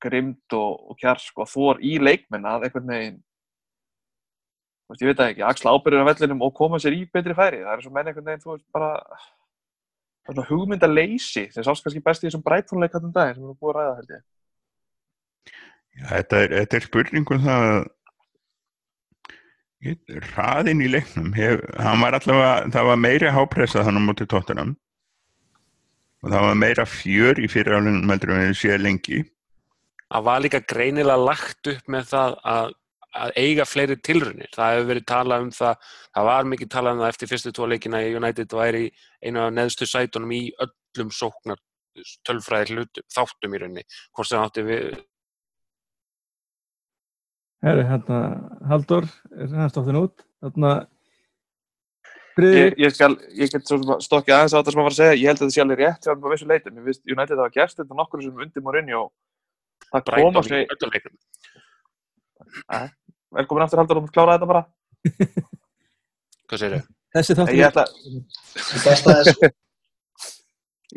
[0.00, 3.20] grimd og, og kjarsk og þór í leikmenn að einhvern veginn
[4.98, 7.60] ég veit það ekki, axla ábyrður á vellinum og koma sér í betri færi.
[7.62, 8.88] Það er svo menn einhvern veginn, þú veist, bara
[10.34, 13.60] það hugmyndaleysi sem sást kannski best í þessum breytónleik hann um daginn sem við erum
[13.60, 14.22] búið að ræða held ég
[16.10, 17.80] Þetta er, þetta er spurningum það að
[20.30, 24.74] hraðinn í leiknum hef, hann var allavega, það var meiri hápressa þannig á móti tóttunum
[26.20, 29.22] og það var meira fjör í fyrirálunum heldur við séð lengi
[30.10, 32.72] Það var líka greinilega lagt upp með það að,
[33.22, 34.48] að eiga fleiri tilrunir.
[34.56, 37.68] Það hefur verið talað um það, það var mikið talað um það eftir fyrstu tvo
[37.70, 38.88] leikina í United væri
[39.22, 41.62] einu af neðstu sætunum í öllum sóknar
[42.26, 43.86] tölfræði hlutum, þáttum í rauninni.
[44.16, 44.98] Hvort sem átti við,
[47.60, 48.20] Herri, hérna,
[48.70, 49.04] Haldur
[49.36, 50.24] er hann státtin út.
[50.40, 50.72] Þarna,
[52.40, 55.26] Ég, ég, skal, ég get stokkið aðeins á þetta sem að fara að segja, ég
[55.28, 57.52] held að þetta sé alveg rétt hjá hann á vissu leitum, ég veist United hafa
[57.56, 59.02] gerst þetta nokkur sem undir Mourinho
[59.90, 60.60] það Brighton koma sér,
[63.36, 64.62] velkomin aftur Haldur, þú kláraði þetta bara.
[66.50, 66.84] Hvað segir þau?
[67.18, 67.84] Þessi þáttur Ég ætla,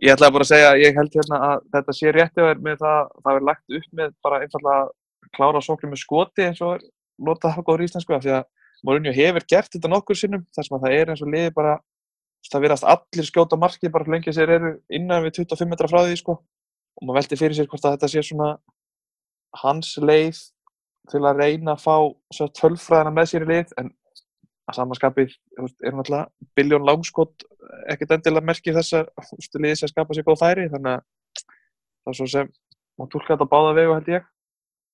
[0.03, 2.67] ég ætla bara að segja, að ég held hérna að þetta sé rétti að vera
[2.69, 4.83] með það, það er lagt upp með bara einfallega
[5.35, 6.83] klára sóknir með skoti eins og
[7.23, 8.45] notað það góður íslensku af því að
[8.83, 11.77] Mourinho hefur gert þetta nokkur sinnum þar sem að það er eins og liði bara
[12.51, 16.17] það verðast allir skjóta markið bara lengi sér eru innan við 25 metra frá því
[16.19, 16.35] sko.
[16.99, 18.49] Og maður velti fyrir sér hvort að þetta sé svona
[19.63, 20.41] hans leið
[21.11, 21.95] til að reyna að fá
[22.59, 23.91] tölfræðina með sér í lið en
[24.69, 27.43] að samanskapi er náttúrulega biljón langskot
[27.91, 29.09] ekkert endilega merkir þess að
[29.59, 31.01] liðið sé að skapa sér góð færi þannig að
[32.03, 32.53] það er svo sem
[32.99, 34.29] má tólka þetta báða vegu held ég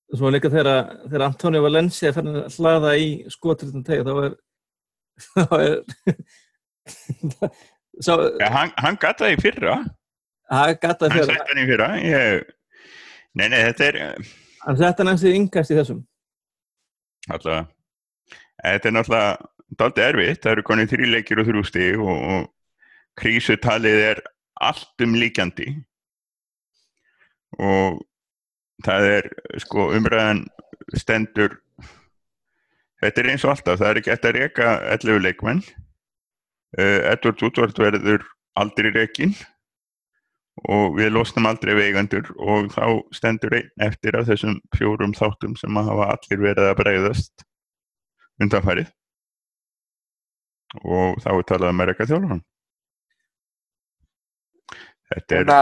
[0.10, 0.88] Svo líka þegar,
[1.22, 4.38] Antonio Valencia fann að hlaða í skotriðan tegi þá er
[5.26, 5.76] þá er
[8.06, 9.76] svo, Ja, hann, hann gata það í fyrra,
[10.50, 11.90] það gata hann fyrir sett hann í fyrra.
[12.02, 12.54] Ég,
[13.38, 14.00] nei, nei, þetta er
[14.66, 16.02] hann sett hann eins í yngast í þessum.
[17.30, 17.70] Alltaf,
[18.64, 22.50] þetta er náttúrulega daldi erfitt, það eru konið þrjí leikir og þrjú stig og, og
[23.20, 24.24] krísutalið er
[24.60, 25.70] allt um líkjandi.
[27.60, 28.00] Og
[28.86, 29.30] það er
[29.62, 30.46] sko umræðan
[30.98, 31.58] stendur
[33.04, 35.62] þetta er eins og alltaf, það er ekki eftir að reka 11 leikmenn.
[36.78, 38.26] Uh, Edvard Útvart verður
[38.60, 39.34] aldrei rekin
[40.70, 45.80] og við losnum aldrei veigandur og þá stendur einn eftir af þessum fjórum þáttum sem
[45.80, 47.46] að hafa allir verið að bregðast
[48.44, 48.92] undanfærið
[50.84, 52.49] og þá er talað um að reka þjálfan þetta
[55.16, 55.60] er Hérna,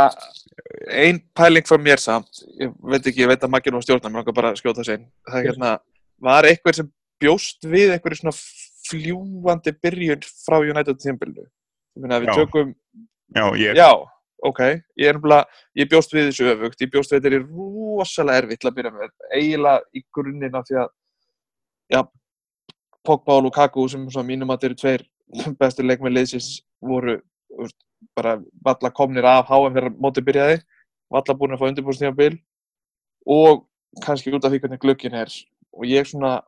[0.92, 4.22] ein pæling frá mér samt, ég veit ekki, ég veit að maður nú stjórnar, mér
[4.24, 5.08] langar bara að skjóta inn.
[5.28, 5.72] Það er hérna,
[6.28, 6.90] var einhver sem
[7.22, 8.36] bjóst við einhverju svona
[8.88, 11.00] fljúandi byrjun frá United
[11.98, 12.76] meina, við tökum,
[13.34, 13.90] já, ég, já,
[14.46, 14.62] ok,
[15.00, 18.68] ég er nefnilega, ég bjóst við þessu öfugt, ég bjóst við þetta er rosalega erfitt
[18.68, 20.94] að byrja með, eiginlega í grunninn af því að,
[21.96, 22.02] já,
[23.08, 25.04] Pogba og Lukaku sem svona mínum að þeir eru tveir
[25.62, 26.50] bestu leikmenn liðsins
[26.84, 27.22] voru
[28.18, 30.60] bara valla komnir af HM þegar mótið byrjaði,
[31.14, 32.38] valla búin að fá undirbúrstímabil
[33.38, 33.66] og
[34.04, 35.34] kannski út af því hvernig glöggin er.
[35.78, 36.40] Og ég svona,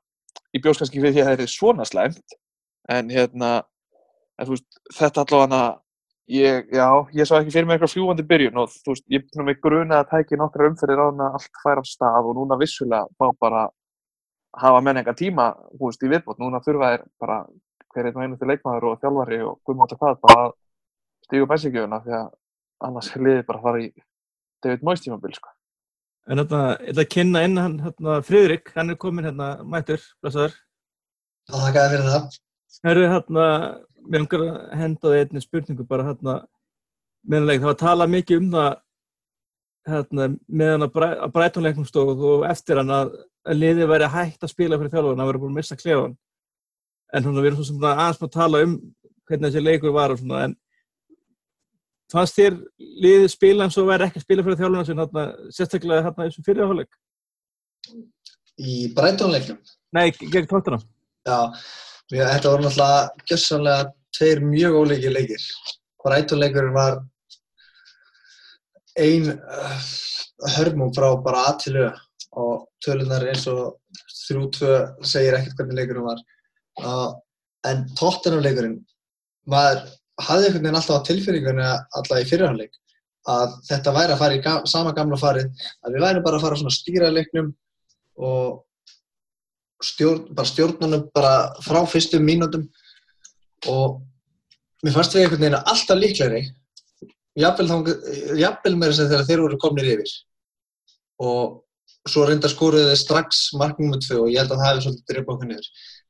[0.55, 2.39] ég bjóst kannski við því að það er svona slæmt
[2.89, 3.51] en hérna,
[4.39, 5.63] en þú veist, þetta allavega
[6.29, 9.45] ég, já, ég sá ekki fyrir mig eitthvað fljúandi byrjun og þú veist, ég er
[9.47, 13.09] með gruna að tæki nokkra umferðir á hana allt færa af stað og núna vissulega
[13.17, 13.67] má bara
[14.57, 16.39] hafa menn enga tíma, þú veist, í viðbót.
[16.41, 17.39] Núna þurfa þeir bara
[17.93, 20.55] hver einn og einu til leikmaður og þjálfari og guðmáta hvað bara að
[21.30, 22.28] stígu bensinkjöfuna því að
[22.89, 23.89] annars er liðið bara að fara í
[24.63, 25.54] David Moyes tímabil sko.
[26.30, 30.04] en hérna, ég ætla að kynna inn hann hérna, Friðrik, hann er komin hérna mættur,
[30.22, 30.58] blessaður
[31.50, 32.36] Það þakkaði fyrir það.
[32.86, 33.46] Herru, hérna,
[34.06, 36.36] mér umgar að henda þig einni spurningu bara hérna
[37.26, 38.70] meðanlega, það var að tala mikið um það
[39.89, 40.28] hérna,
[40.62, 43.15] meðan að, bræ, að breytunleiknum stóð og eftir hann að,
[43.50, 46.15] að liðið væri hægt að spila fyrir þjálfur, hann væri búin að missa klefan
[47.10, 48.76] en svona, við erum svo sem bara aðeins með að tala um
[49.30, 50.56] hvernig þessi leikur var og svona, en
[52.12, 52.58] fannst þér
[53.04, 56.32] liðið spila eins og væri ekki að spila fyrir þjálfurna sin, hérna, sérstaklega hérna í
[56.32, 56.98] þessum fyrirháleik?
[58.60, 59.60] Í Brighton-leiknum.
[59.95, 60.84] Nei, gegn tóttunum.
[61.28, 61.39] Já,
[62.12, 65.48] mér, þetta voru náttúrulega gjössanlega tveir mjög ólíkir leikir.
[66.04, 67.00] Brighton-leikurinn var
[69.00, 69.88] ein uh,
[70.58, 71.95] hörmum frá bara að til auða
[72.39, 73.80] og tölunar eins og
[74.30, 76.19] 3-2 segir ekkert hvernig leikurinn var.
[76.80, 77.10] Uh,
[77.67, 78.78] en Tottenham-leikurinn,
[79.50, 79.88] maður
[80.25, 82.77] hafði einhvern veginn alltaf á tilfinningunni alltaf í fyrirháleik
[83.29, 85.49] að þetta væri að fara í gam sama gamla farið,
[85.86, 87.49] að við væri bara að fara svona að stýra leiknum
[88.19, 88.63] og
[89.84, 92.65] stjórn, bara stjórnunum bara frá fyrstum mínútum.
[93.69, 93.99] Og
[94.84, 96.43] mér fannst við einhvern veginn alltaf líklegri
[97.39, 100.15] jafnvel, þess að þegar þeir voru komnir yfir.
[101.23, 104.86] Og svo reyndar skoruðu þeir strax marknum með tvö og ég held að það hefði
[104.86, 105.69] svolítið drifað okkur niður.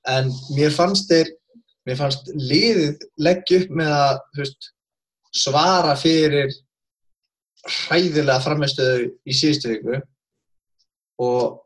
[0.09, 1.33] En mér fannst þeir
[1.89, 4.69] mér fannst liðið leggja upp með að veist,
[5.35, 6.53] svara fyrir
[7.65, 9.99] hræðilega framistöðu í síðustu viku.
[11.19, 11.59] Og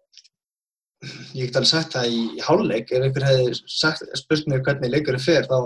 [1.35, 4.93] ég get alveg sagt það í, í háluleik ef einhver hefði sagt, spurt mér hvernig
[4.93, 5.57] leikurinn fer þá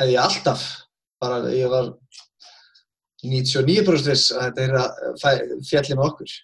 [0.00, 0.66] hefði ég alltaf
[1.22, 1.92] bara, ég var
[3.24, 6.34] 99% viss að þetta er að fjalli með okkur.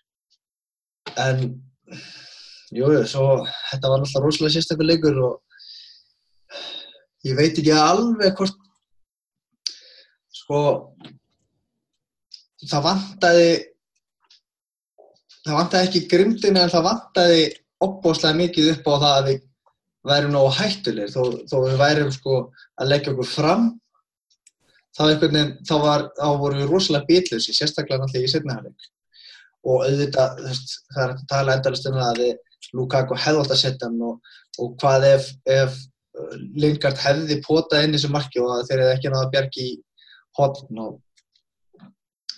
[1.21, 1.43] En
[2.73, 3.27] jújú, jú, svo
[3.71, 5.35] þetta var náttúrulega rosalega sérstakur leikur og
[7.29, 8.59] ég veit ekki alveg hvort
[10.33, 10.63] sko
[12.67, 13.51] það vantaði
[15.43, 17.45] það vantaði ekki grimdina en það vantaði
[17.83, 19.41] opbóðslega mikið upp á það að við
[20.03, 21.13] værum nógu hættulegir.
[21.15, 22.39] Þó, þó við værum sko
[22.79, 23.69] að leggja okkur fram
[24.97, 28.89] þá, veginn, þá, var, þá vorum við rosalega bitlösi, sérstaklega náttúrulega í setnaðarleik
[29.63, 32.23] og auðvitað, veist, það er að tala endalist um það að
[32.73, 34.33] Lukaku hefði að setja hann og,
[34.63, 35.79] og hvað ef, ef
[36.61, 39.77] Lingard hefði potað inn í þessu marki og þeir hefði ekki náða að bjargi í
[40.39, 40.99] hotn og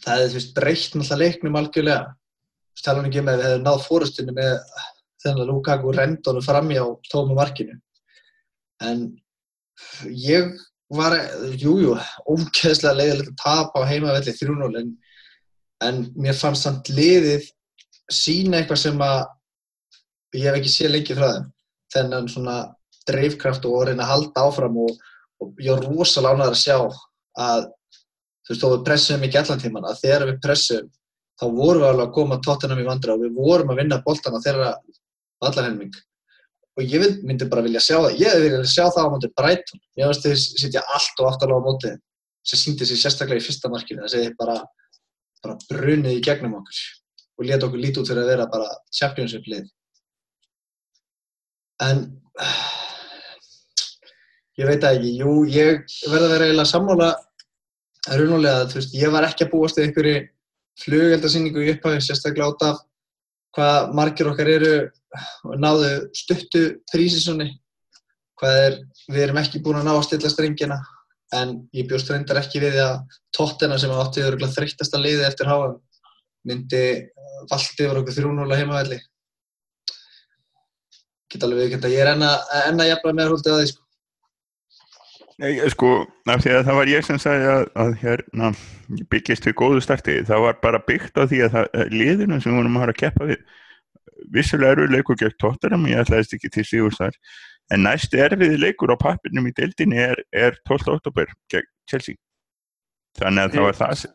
[0.05, 2.13] það hefði þú veist breytt náttúrulega leiknum algjörlega.
[2.85, 4.55] Tala nú ekki um að við hefðum náð fórustunni með
[5.25, 7.79] þennan Lukaku rendónu frammi á tóma markinu.
[8.85, 9.05] En
[10.05, 10.53] ég
[10.95, 11.17] var,
[11.59, 11.97] jújú,
[12.29, 14.91] ógeðslega leiðilegt að tapa á heimavelli 3-0 en,
[15.87, 17.49] en mér fannst samt liðið
[18.13, 19.23] sína eitthvað sem að
[20.37, 21.51] ég hef ekki séð lengi frá þeim.
[21.95, 22.57] Þennan svona
[23.09, 24.95] dreifkraft og reyna að halda áfram og,
[25.43, 26.77] og ég var rosalega ánægður að sjá
[27.45, 27.67] að
[28.45, 30.91] þú veist, þó við pressum ekki allan tíman að þegar við pressum
[31.41, 34.43] þá vorum við alveg að koma tóttunum í vandra og við vorum að vinna boltana
[34.45, 34.75] þeirra
[35.45, 35.95] allan helming
[36.75, 39.83] og ég myndi bara vilja sjá það ég viljað sjá það á móti Brighton.
[39.99, 41.93] Ég veist þeir sitja allt og aftalega á móti
[42.45, 44.57] sem síndi sér sérstaklega í fyrsta markinu þess að þeir bara,
[45.45, 46.81] bara brunið í gegnum okkur
[47.39, 49.71] og leta okkur lítið út fyrir að vera bara championship lið.
[51.83, 52.05] En
[54.61, 57.11] ég veit það ekki, jú, ég verða að vera eiginlega sammála
[58.15, 60.17] raunulega, þú veist, ég var ekki að búast við einhverju
[60.85, 62.83] flugeldasýningu í upphafi, sérstaklega át af
[63.55, 64.75] hvað margir okkar eru
[65.63, 67.53] náðu stuttu prísisonni
[68.41, 68.77] hvað er,
[69.09, 70.79] við erum ekki búin að ná að stilla strengina
[71.35, 75.73] en ég bjóst reyndar ekki við að tóttina sem átti þurruglega þreyttasta liði eftir háa
[76.45, 76.85] myndi
[77.51, 78.99] valdi yfir okkur þrjúnúla heimavelli.
[81.31, 82.31] Geta alveg viðkynnt að ég er enna,
[82.69, 83.84] enna jafnlega með húldið að því sko.
[85.43, 88.51] Nei, sko, af því að það var ég sem sagði að, að hérna
[89.11, 92.79] byggist við góðu starti, það var bara byggt á því að það, liðinu sem vorum
[92.79, 93.41] að hafa að keppa við
[94.35, 97.19] vissulega eru leikur gegn tóttarum, ég ætlaðist ekki til síðust þar,
[97.75, 100.95] en næst erfiði leikur á pappinum í deildinni er, er 12.
[101.01, 102.21] oktober gegn Chelsea.
[103.19, 104.07] Þannig að það var það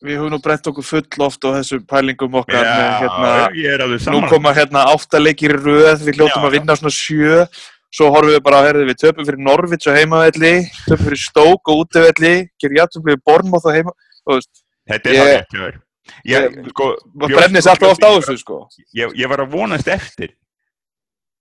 [0.00, 4.20] Við höfum nú brent okkur full oft á þessu pælingum okkar Já, með hérna, nú
[4.30, 7.42] koma hérna áttaleikir í röð, við hljóttum Já, að vinna svona sjö,
[7.94, 10.54] svo horfum við bara að herði við töpum fyrir Norvits á heimavelli,
[10.86, 15.20] töpum fyrir Stók og útivelli, gerum játtum við Bornmoth á heima, þú veist, þetta er
[15.20, 15.78] það
[16.70, 18.60] sko, maður bjóst brennir sér alltaf oft á þessu, sko.
[18.96, 20.34] ég, ég var að vonast eftir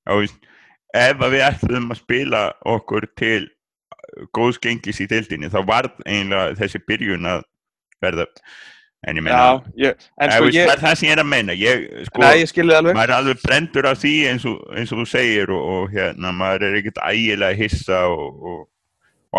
[0.10, 5.92] ef að við ætlum að spila okkur til uh, góðs gengis í deildinni þá var
[6.06, 7.46] eiginlega þessi byrjun að
[8.04, 8.28] verða
[9.08, 11.30] en ég meina, Já, ég, en sko ég, það er það sem ég er að
[11.32, 14.58] meina ég, sko, nei, ég skilði alveg, maður er alveg brendur af því eins og,
[14.76, 18.66] eins og þú segir og, og hérna, maður er ekkert ægilega hissa og, og,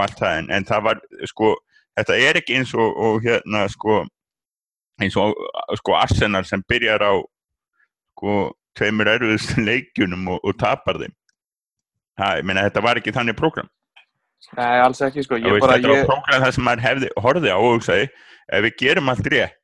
[0.01, 1.53] allt það en, en það var, sko,
[2.01, 3.99] þetta er ekki eins og, og hérna, sko
[5.01, 5.37] eins og,
[5.81, 7.13] sko, Arsenal sem byrjar á,
[8.17, 8.39] sko
[8.81, 11.13] tveimur erfiðustu leikjunum og, og tapar þeim.
[12.21, 13.69] Ha, ég meina, þetta var ekki þannig prógram
[14.59, 17.53] nei, alls ekki, sko, ég bara, þetta var ég, prógram þar sem maður hefði, horfði
[17.53, 18.07] á og hugsaði,
[18.51, 19.59] ef við gerum allt rétt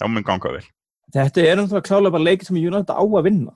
[0.00, 0.66] þá mun ganga vel
[1.14, 3.52] Þetta er náttúrulega klálega bara leikið sem United á að vinna.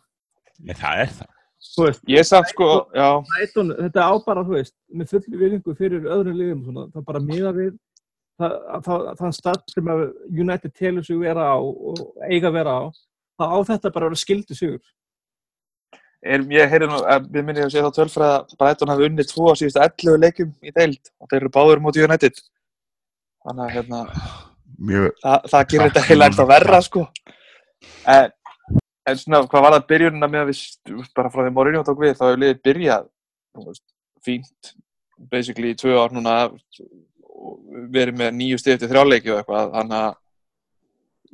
[0.69, 4.55] en það er það Þú veist, ég samt, sko, já, Brighton, þetta á bara, þú
[4.57, 7.75] veist, með fulli viðingu fyrir öðrum liðum, svona, það bara miða við
[8.41, 8.55] það,
[8.87, 12.83] það, þann stað sem að United telur sig vera á og eiga að vera á,
[13.37, 14.81] þá á þetta bara að vera skildu sigur.
[16.21, 19.31] Er, ég heyrði nú, að við minnum að segja þá tölfræð að Brighton hafi unnið
[19.33, 22.41] tvo á síðustu 11 leikjum í deild og þeir eru báður mútið United.
[23.41, 24.01] Þannig að, hérna,
[24.81, 27.07] mjög, það, það gerir þetta heila ennþá verra sko
[28.09, 28.33] en,
[29.09, 32.17] en svona hvað var það byrjunina með að við bara frá því Mourinho tók við
[32.17, 33.09] þá hefur liðið byrjað
[34.25, 34.73] fínt
[35.33, 37.61] basically í tvö ár núna og
[37.93, 40.19] verið með nýju stið eftir þrjáleiki og eitthvað þannig að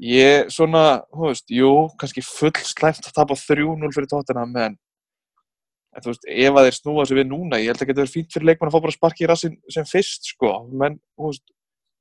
[0.03, 6.05] ég svona, þú veist, jú kannski full slæmt að tapa 3-0 fyrir tóttina en, en
[6.05, 8.33] þú veist, ef að þeir snúa sig við núna ég held að geta verið fínt
[8.35, 11.47] fyrir leikmann að fá bara sparki í rassin sem fyrst sko, menn, þú veist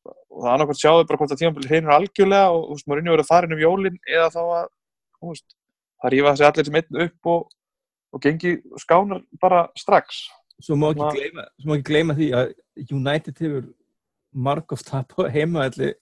[0.05, 3.29] og það annarkvæmt sjáðu bara hvort að tímabilið hreinur algjörlega og þú veist, maður verið
[3.29, 4.65] farin um jólin eða þá að,
[5.19, 5.55] þú veist,
[6.01, 7.45] það rífa þessi allir sem einn upp og,
[8.12, 8.53] og gengi
[8.84, 10.25] skánar bara strax.
[10.63, 11.31] Svo má ekki,
[11.88, 12.53] gleyma, því að
[12.86, 13.69] United hefur
[14.36, 15.93] margóft tap á heimaðalli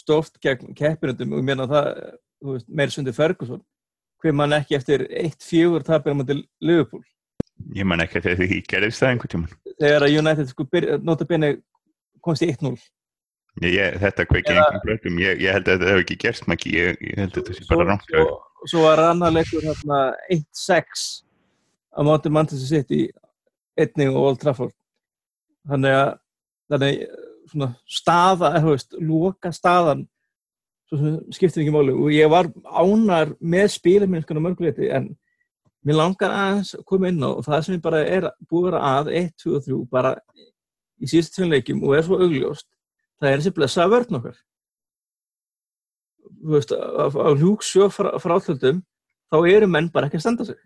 [0.00, 1.90] stórt gegn keppinundum og ég meina það,
[2.40, 3.62] þú veist, meir sundi Ferguson.
[4.20, 7.04] Hver mann ekki eftir 1-4 tapir á mæti Liverpool?
[7.76, 11.26] Ég man ekki að því gerðist það einhvern tíman þegar að United sko byrja, nota
[11.28, 11.54] bene
[12.24, 12.74] komst í 1-0
[13.60, 16.70] Ég, ég, þetta kveikir einhvern blötum, ég, ég held að þetta hef ekki gerst maki,
[16.78, 18.28] ég, ég held að þetta sé bara rámt þér.
[18.70, 19.98] svo, var annar leikur hérna
[20.30, 21.02] 1-6
[21.90, 23.00] á móti Manchester City
[23.74, 24.76] einnig og Old Trafford.
[25.68, 26.12] Þannig að
[26.70, 27.02] þannig
[27.50, 30.06] svona staða, þú veist, loka staðan
[31.30, 31.94] skiptir ekki máli.
[31.94, 35.12] Og ég var ánar með spilaminnskana mörguleiti en
[35.86, 38.70] mér langar aðeins að koma inn á og það sem ég bara er búið að
[38.70, 40.14] vera að 1, 2 og 3 bara
[41.00, 42.66] í síðustu tveim leikjum og er svo augljóst
[43.20, 44.40] það er þessi blessaða vörn okkar.
[46.40, 48.82] Þú veist, á, á hjúksjó frá, frátöldum
[49.30, 50.60] þá eru menn bara ekki að standa sig.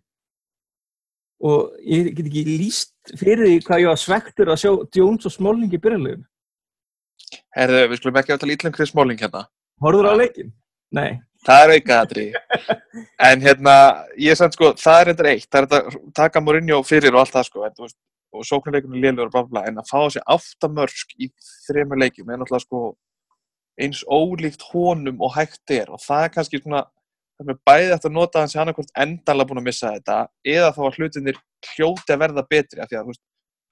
[1.45, 5.35] Og ég get ekki líst fyrir því hvað ég var svektur að sjá Jones og
[5.35, 6.25] Smalling í byrjanleginu
[7.55, 9.45] Herðu, við skulum ekki átta lítið um Chris Smalling hérna.
[9.83, 10.53] Horður á leikin?
[10.95, 11.21] Nei.
[11.45, 12.25] Það er aukaðatri.
[13.29, 13.75] en hérna,
[14.21, 15.49] ég samt sko, það er þetta eitt.
[15.51, 17.65] Það er þetta að taka Mourinho fyrir og allt það sko.
[17.67, 17.99] En, veist,
[18.35, 19.65] og sóknarleikunum lélur og bla bla bla.
[19.69, 21.31] En að fá þessi aftamörsk í
[21.69, 22.83] þremur leikjum er náttúrulega sko
[23.85, 25.91] eins ólíkt honum og hægt er.
[25.93, 26.85] Og það er kannski svona,
[27.39, 30.19] það er bæðið eftir að nota hans í annarkvæmt endanlega búin að missa þetta.
[30.57, 31.41] Eða þá að hlutinir
[31.75, 32.83] hljóti að verða betri.
[32.83, 33.25] Af því að, veist,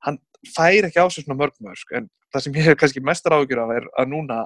[0.06, 0.18] hann
[0.54, 1.94] fær ekki á sig svona mörgmörsk.
[1.96, 4.42] En það sem ég hef kannski mestar ágjur af er að núna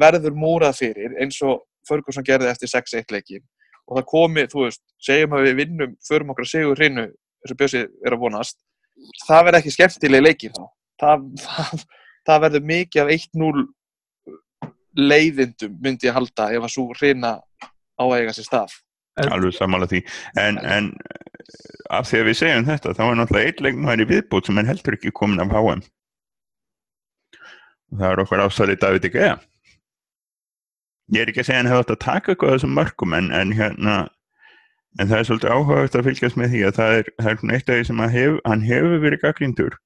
[0.00, 3.42] verður múrað fyrir eins og Ferguson gerði eftir 6-1 leikin
[3.90, 7.58] og það komi, þú veist, segjum að við vinnum förum okkar sigur hreinu eins og
[7.58, 8.60] Bjössi er að vonast
[9.26, 10.62] það verður ekki skemmtileg leikir þá.
[11.00, 11.84] Það, það,
[12.28, 13.64] það verður mikið af 1-0
[15.00, 18.76] leiðindum myndi ég halda ef að svo hreina á að eiga sér stað.
[19.20, 20.00] Alveg samanlega því.
[20.40, 20.90] En, en
[21.90, 25.12] af því að við segjum þetta þá er náttúrulega einleiknum viðbútt sem er heldur ekki
[25.16, 25.82] komin af HM
[27.90, 29.34] og það er okkur ástæðið David De Gea.
[31.10, 33.54] Ég er ekki að segja hann hefði átt að taka eitthvað þessum mörgum en, en
[33.58, 33.96] hérna
[34.98, 37.70] en það er svolítið áhugavert að fylgjast með því að það er, það er eitt
[37.70, 39.78] af því sem hef, hann hefur verið gaggrindur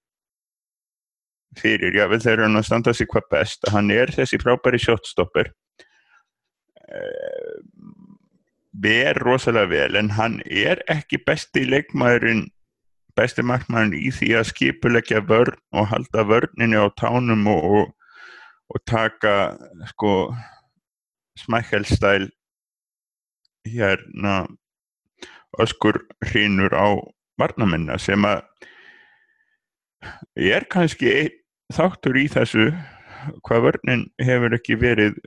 [1.59, 5.53] fyrir, já vel þegar hann að standa sig hvað best, hann er þessi frábæri shotstopper.
[6.85, 7.53] Eh,
[8.83, 12.49] ver rosalega vel en hann er ekki besti leikmaðurinn
[13.15, 17.93] besti markmann í því að skipulegja vörn og halda vörninni á tánum og, og,
[18.75, 19.55] og taka
[19.93, 20.15] sko
[21.39, 22.29] smækkelstæl
[23.65, 24.35] hérna
[25.63, 26.99] öskur hrínur á
[27.39, 28.43] varnaminna sem að
[30.39, 31.15] ég er kannski
[31.73, 32.73] þáttur í þessu
[33.47, 35.19] hvað vörnin hefur ekki verið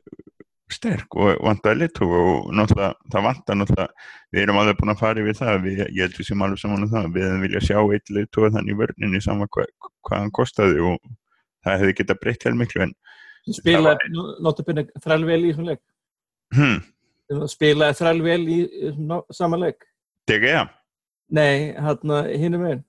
[0.72, 5.24] sterk og vantar litur og náttúrulega það vantar náttúrulega við erum alveg búin að fara
[5.24, 8.12] yfir það við, ég held við sem alveg saman um það við vilja sjá eitt
[8.18, 9.68] litur þannig í vörninni saman hva,
[10.08, 10.98] hvað hann kostaði og
[11.64, 12.96] það hefði geta breytt hel miklu en
[13.56, 14.12] spilaði
[14.44, 15.84] notabene þrælvel í þessum leik.
[16.56, 16.82] Hmm,
[17.48, 18.60] spilaði þrælvel í
[19.36, 19.88] saman leik.
[20.28, 20.66] Dega ja
[21.28, 22.84] nei, hérna hinn um einn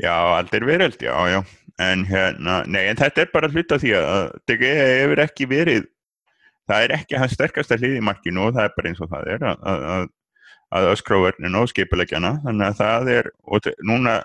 [0.00, 1.42] Já, allir veröld, já, já.
[1.76, 5.84] En hérna, nei, en þetta er bara hlut af því að Dega hefur ekki verið
[6.70, 9.30] það er ekki hans sterkasta hlið í markinu og það er bara eins og það
[9.34, 10.10] er að, að,
[10.80, 14.20] að vörninu og skipulegjana þannig að það er, og núna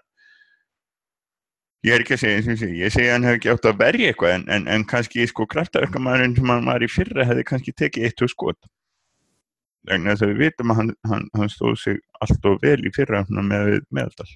[1.86, 3.68] ég er ekki að segja eins og segi, ég segi að hann hefði ekki átt
[3.70, 7.46] að verja eitthvað en, en, en kannski sko kraftaverkamæðurinn sem hann var í fyrra hefði
[7.50, 8.72] kannski tekið eitt og skot.
[9.86, 13.22] Þannig að við vitum að hann, hann, hann stóð sig allt og vel í fyrra
[13.30, 14.32] með meðaldal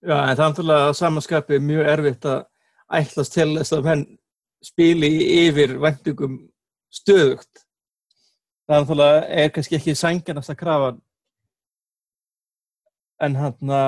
[0.00, 2.38] Já, en það er náttúrulega samanskapi mjög erfitt að
[3.00, 4.04] ætlast til þess að menn
[4.64, 5.10] spili
[5.46, 6.38] yfir vendingum
[6.92, 7.66] stöðugt.
[8.70, 10.90] Þannig að það er kannski ekki sænginast að krafa
[13.20, 13.80] en hérna,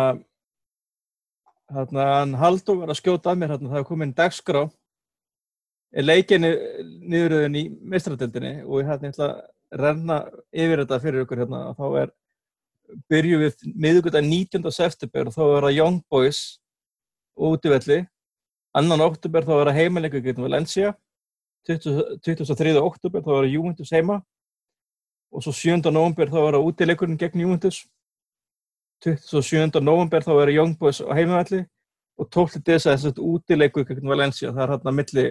[1.73, 4.09] hérna, hann að hann haldur var að skjóta af mér hann að það hefði komið
[4.09, 4.63] einn dagskrá.
[5.93, 6.51] Leikinni
[7.13, 7.63] niðuröðin í
[7.93, 10.19] mistratildinni og ég ætla að renna
[10.53, 11.63] yfir þetta fyrir ykkur hérna.
[11.71, 12.13] Og þá er
[13.13, 14.73] byrju við miðugut að 19.
[14.73, 16.41] september og þá er það Young Boys
[17.37, 18.03] útvelli
[18.73, 19.01] 2.
[19.05, 20.95] oktober þá verða heimileikur gegn Valencia
[21.69, 22.73] 23.
[22.81, 24.23] oktober þá verða Juventus heima
[25.33, 25.93] og svo 7.
[25.93, 27.83] november þá verða útileikurinn gegn Juventus
[29.05, 29.81] 27.
[29.85, 31.63] november þá verða Young Boys á heimavalli
[32.17, 32.65] og 12.
[32.65, 35.29] þess að þetta útileikur gegn Valencia það er hérna milli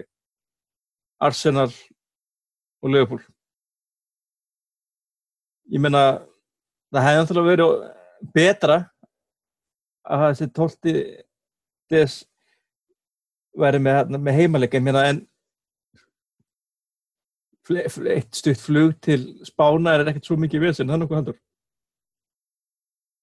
[1.22, 1.70] Arsenal
[2.82, 3.22] og Liverpool
[5.72, 6.20] Ég meina
[6.92, 8.76] það hefði náttúrulega verið betra
[10.02, 11.00] að þessi 12.
[11.90, 12.26] þess
[13.58, 15.22] verið með, með heimalega en
[17.70, 21.40] eitt stutt flug til Spána er ekkert svo mikið við sem þannig hvað handur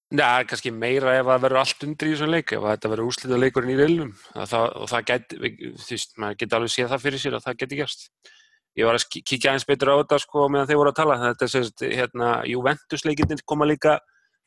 [0.09, 2.89] Já, það er kannski meira ef það verður allt undir í þessum leik, ef þetta
[2.89, 7.03] verður úslita leikurinn í reilum og það geti, þú veist, maður geti alveg séð það
[7.03, 8.07] fyrir sér að það geti gerst.
[8.79, 11.45] Ég var að kíkja eins betur á þetta sko meðan þeir voru að tala, þetta
[11.45, 13.99] er sérst, hérna, Juventus leikinnir koma líka,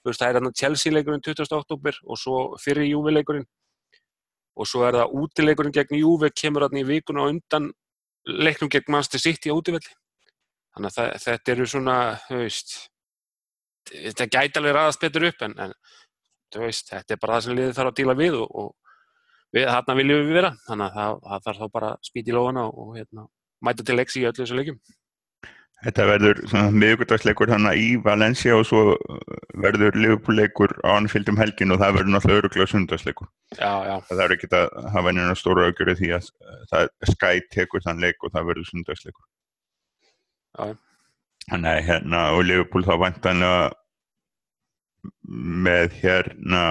[0.02, 1.54] þú veist, það er hérna Chelsea leikurinn 20.
[1.60, 3.46] oktober og svo fyrir Juve leikurinn
[4.53, 7.70] og svo er það útileikurinn gegn Juve kemur hérna í vikuna og undan
[8.28, 9.94] leiknum gegn Manchester City á útivelli.
[10.72, 11.96] Þannig að það, þetta eru svona,
[12.30, 12.74] veist,
[13.90, 15.74] þetta gæti alveg ræðast betur upp en, en
[16.62, 18.70] veist, þetta er bara það sem liðið þarf að díla við og, og
[19.53, 22.90] við, þarna viljum við vera þannig að það, það þarf þá bara í lóðana og,
[22.96, 23.26] hérna,
[23.62, 24.80] mæta til leiks í öllu þessu leikum
[25.82, 26.40] Þetta verður
[26.78, 28.82] miðugudagsleikur þannig í Valencia og svo
[29.64, 33.96] verður liðbúleikur á anfylgdum helgin og það verður náttúrulega öruglega sundagsleikur Já, já.
[34.06, 36.28] Það er ekki að hafa einhverja stóra aukjöru því að
[36.70, 39.26] það skæt tekur þann leik og það verður sundagsleikur
[40.52, 40.78] Já.
[41.50, 43.66] Þannig að hérna og Liverpool þá vantanlega
[45.66, 46.62] með hérna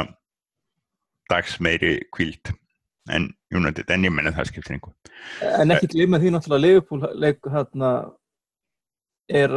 [1.32, 2.53] dags meiri kvíld
[3.12, 4.93] en United, en ég menna það skiptir einhver.
[5.59, 7.91] En ekki gleyma því náttúrulega Liverpool leik hérna
[9.32, 9.54] er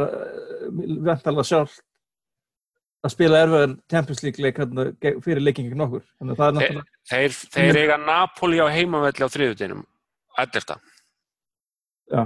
[0.70, 1.81] væntalega sjálf
[3.05, 4.87] að spila erfiðan Champions League leik hérna,
[5.25, 6.05] fyrir leiking gegn okkur.
[6.05, 9.83] Er Þeir, náttúrulega, þeir, þeir eiga Napoli á heimavelli á þriðutinum
[10.41, 10.79] 11.
[12.14, 12.22] já,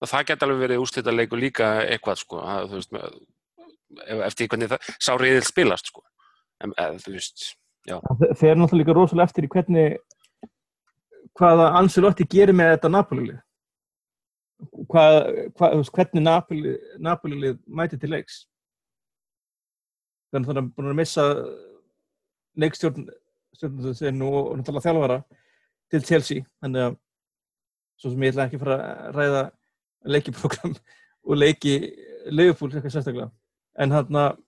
[0.00, 2.94] og það geti alveg verið úrslita leikur líka eitthvað sko að, veist,
[4.30, 6.06] eftir hvernig það sá reyðil spilast sko
[6.62, 7.50] en, eð, veist,
[7.88, 9.98] það fer náttúrulega líka rosalega eftir í hvernig
[11.38, 13.38] hvaða Ancelotti gerir með þetta Napoli-lið.
[14.90, 15.16] Hvað,
[15.56, 18.42] hvað, hvernig Napoli, Napoli-lið mæti til leiks.
[20.30, 21.26] Þannig að það er búin að missa
[22.60, 23.06] leikstjórn
[23.56, 25.18] stjórnum sinn og, náttúrulega þjálfara
[25.92, 26.44] til Chelsea.
[26.62, 26.98] Þannig að
[28.00, 29.42] svo sem ég ætla ekki að fara að ræða
[30.14, 30.76] leikiprógram
[31.28, 31.74] og leiki
[32.30, 33.30] Liverpool eitthvað sérstaklega.
[33.80, 34.38] En hann að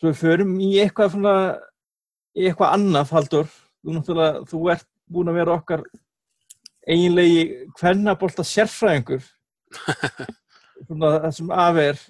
[0.00, 1.16] svo við förum í eitthvað
[2.36, 3.50] í eitthvað annað, Haldur
[3.82, 4.16] þú
[4.48, 5.82] þú ert búin að vera okkar
[6.88, 7.44] eiginlegi
[7.78, 9.26] kvennabolta sérfræðingur.
[10.86, 12.00] Svona það sem af er.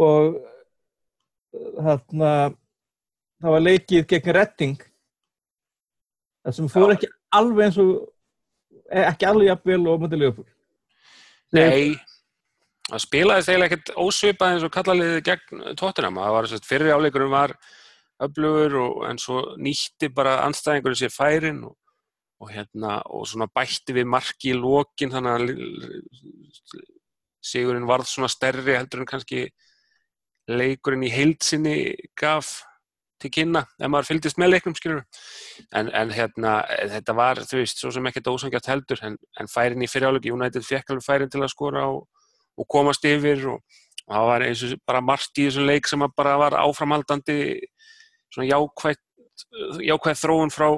[0.00, 0.38] Og
[1.80, 2.30] þarna
[3.40, 4.86] það var leikið gegn Redding.
[6.40, 7.92] Það sem fór ekki alveg eins og
[8.90, 10.48] eh, ekki alveg jafnvel og mútið Leopold
[11.54, 11.98] nei
[12.90, 17.32] það spilaðist eiginlega ekkert ósvipað eins og kallaliði gegn tóttunum það var sérst, fyrri áleikurinn
[17.32, 17.54] var
[18.20, 21.76] öflugur og, en svo nýtti bara anstæðingurinn sér færin og,
[22.40, 25.50] og hérna og svona bætti við marki í lokin þannig að
[27.44, 29.46] sigurinn varð svona stærri heldur en kannski
[30.50, 31.76] leikurinn í heildsinni
[32.18, 32.60] gaf
[33.20, 35.02] til kynna ef maður fylgdist með leiknum skilur
[35.76, 36.54] en, en hérna
[36.94, 40.64] þetta var þú veist svo sem ekkert ósangjart heldur en, en færin í fyriráleiki United
[40.64, 42.06] fekk alveg færin til að skora og,
[42.56, 43.60] og komast yfir og,
[44.06, 47.38] og það var eins og bara margt í þessum leik sem bara var áframhaldandi
[48.32, 49.04] svona jákvæð
[49.84, 50.68] jákvæð þróun frá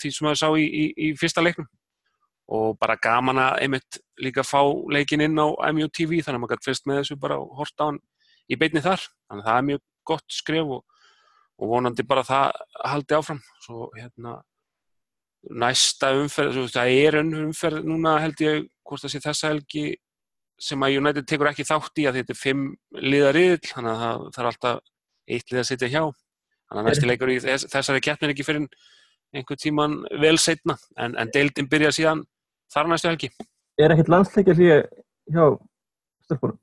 [0.00, 1.68] því sem maður sá í, í, í fyrsta leiknum.
[2.50, 4.60] Og bara gaman að einmitt líka fá
[4.90, 8.00] leikin inn á MUTV þannig að maður gæti fyrst með þessu bara horta á hann
[8.50, 9.06] í beinni þar.
[9.30, 11.02] Þannig að það er mjög gott skref og,
[11.60, 13.42] og vonandi bara það haldi áfram.
[13.62, 14.40] Svo hérna
[15.48, 19.84] næsta umferð, svo, það er umferð núna held ég hvort það sé þessa helgi
[20.60, 24.26] sem að United tekur ekki þátt í að þetta er fimm liðariðil þannig að það
[24.36, 24.82] þarf alltaf
[25.30, 26.02] eitt lið að sitja hjá
[26.70, 28.66] þannig að næsti leikur í þess, þessari keppnir ekki fyrir
[29.34, 32.24] einhver tíman vel setna en, en deildin byrja síðan
[32.70, 33.30] þar næstu helgi.
[33.78, 34.82] Er ekkert landsleikja hlýja
[35.30, 35.44] hjá
[36.26, 36.58] störpunum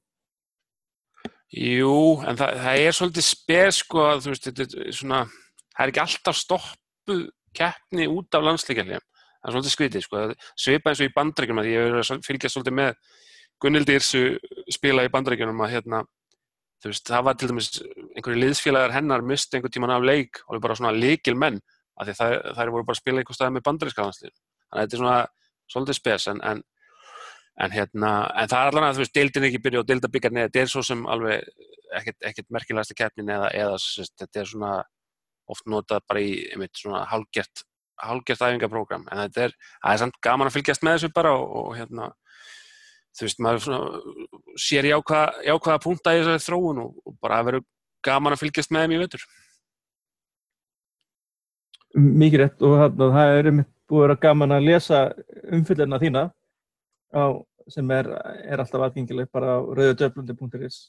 [1.47, 5.19] Jú, en það, það er svolítið spes sko að þú veist, þetta er svona
[5.77, 7.21] það er ekki alltaf stoppuð
[7.55, 10.23] keppni út af landsleikjarlegum það er svolítið skrítið sko,
[10.59, 12.99] svipa eins og í bandrækjum að ég hefur verið að fylgja svolítið með
[13.63, 14.23] Gunnildi Irsu
[14.75, 16.01] spila í bandrækjunum að hérna,
[16.83, 17.69] þú veist, það var til dæmis
[18.17, 21.61] einhverju liðsfélagar hennar misti einhver tíman af leik og bara svona líkil menn
[21.97, 24.83] af því það, það voru bara að spila einhver stað með bandrækska landslið þannig að
[24.83, 25.19] þetta er svona
[25.67, 26.65] svolítið spes en, en
[27.57, 30.61] en hérna, en það er allan að þú veist, deildin ekki byrja og deildabíkarni, þetta
[30.61, 31.47] er svo sem alveg
[31.97, 34.73] ekkert, ekkert merkilegasta keppnin eða, eða sérst, þetta er svona
[35.49, 37.65] oft notað bara í, einmitt, svona hálgert
[37.97, 39.55] hálgert æfingaprógram, en þetta er
[39.89, 42.11] er samt gaman að fylgjast með þessu bara og, og hérna,
[43.17, 44.01] þú veist, maður svona
[44.61, 47.63] sér jákvæða punta í þessari þróun og, og bara að vera
[48.05, 49.27] gaman að fylgjast með þeim í vetur.
[51.97, 53.47] mikið rétt og þarna, það er
[53.87, 54.99] búið að vera gaman að lesa
[55.55, 56.23] umfyllina þína
[57.15, 57.25] á,
[57.71, 58.09] sem er,
[58.45, 60.81] er alltaf aðgengileg bara á rauðudöflundi.is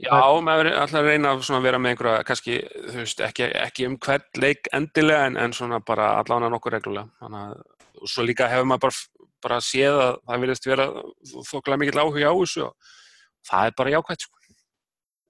[0.00, 3.86] Já, maður er alltaf að reyna að vera með einhverja, kannski, þú veist, ekki, ekki
[3.90, 7.10] um hvern leik endilega en, en svona bara allavega nokkuð reglulega.
[7.20, 7.60] Þannig að,
[8.00, 10.88] og svo líka hefur maður bara, bara séð að það virðist vera
[11.50, 12.94] þokkala mikill áhuga á þessu og
[13.50, 14.39] það er bara jákvæmt, sko.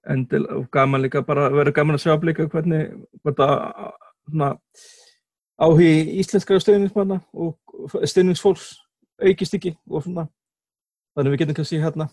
[0.09, 3.47] Endil, og gaman líka bara að vera gaman að sjá líka hvernig þetta
[4.25, 4.47] svona,
[5.61, 5.91] áhugi
[6.23, 8.71] íslenskara stöðningsmanna og stöðningsfólks
[9.21, 10.25] aukist ekki og svona.
[11.13, 12.09] Þannig við getum kannski hérna.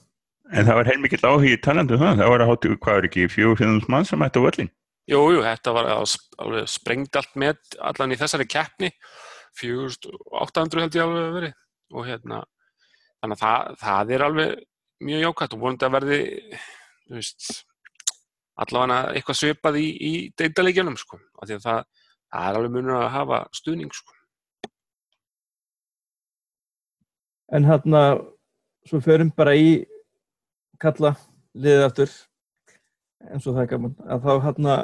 [0.52, 3.26] En það var heilmikill áhugi talandu um það, það var að hátu, hvað er ekki,
[3.32, 4.70] finnums mann sem ætti á völlin.
[5.08, 8.92] Jú, jú, þetta var alveg sprengt allt með allan í þessari keppni.
[9.56, 11.52] 4800 held ég alveg að veri.
[11.96, 12.42] Og hérna
[13.22, 14.52] þannig að það, það er alveg
[15.08, 16.20] mjög jákvæmt og vonandi að verði
[17.08, 17.48] þú veist
[18.64, 21.82] allavega eitthvað svipað í, í deildaleikjunum sko, af því að það,
[22.28, 24.14] það er alveg munur að hafa stuðning sko.
[27.48, 28.00] en hérna
[28.84, 29.68] svo förum bara í
[30.76, 31.14] kalla
[31.56, 32.10] liðið aftur
[33.24, 34.74] eins og það er gaman að þá hérna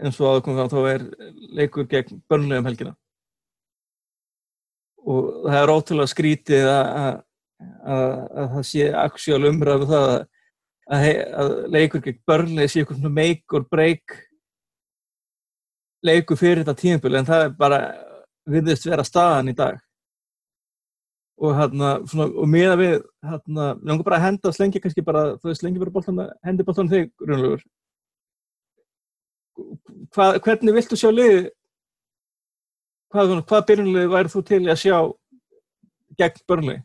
[0.00, 1.06] eins og aðkomið þá er
[1.56, 2.92] leikur gegn börnlega um helgina
[5.00, 7.16] og það er ótrúlega skrítið að, að
[7.60, 8.04] að,
[8.40, 10.20] að það sé aksjál umræðu það að,
[10.90, 14.16] að, he- að leikur gegn börnlega sé eitthvað make or break
[16.06, 17.80] leikur fyrir þetta tímabil en það er bara
[18.50, 19.78] virðist vera staðan í dag.
[21.40, 25.60] Og hérna og miða við hérna, langar bara að henda slengi kannski bara, þú veist,
[25.62, 27.62] slengi bara boltan hendi boltan þig, Rúnlaugur
[30.14, 31.40] hvað, hvernig viltu sjá liði
[33.12, 34.96] hvað, hvað byrjunlið væri þú til að sjá
[36.20, 36.84] gegn börnlega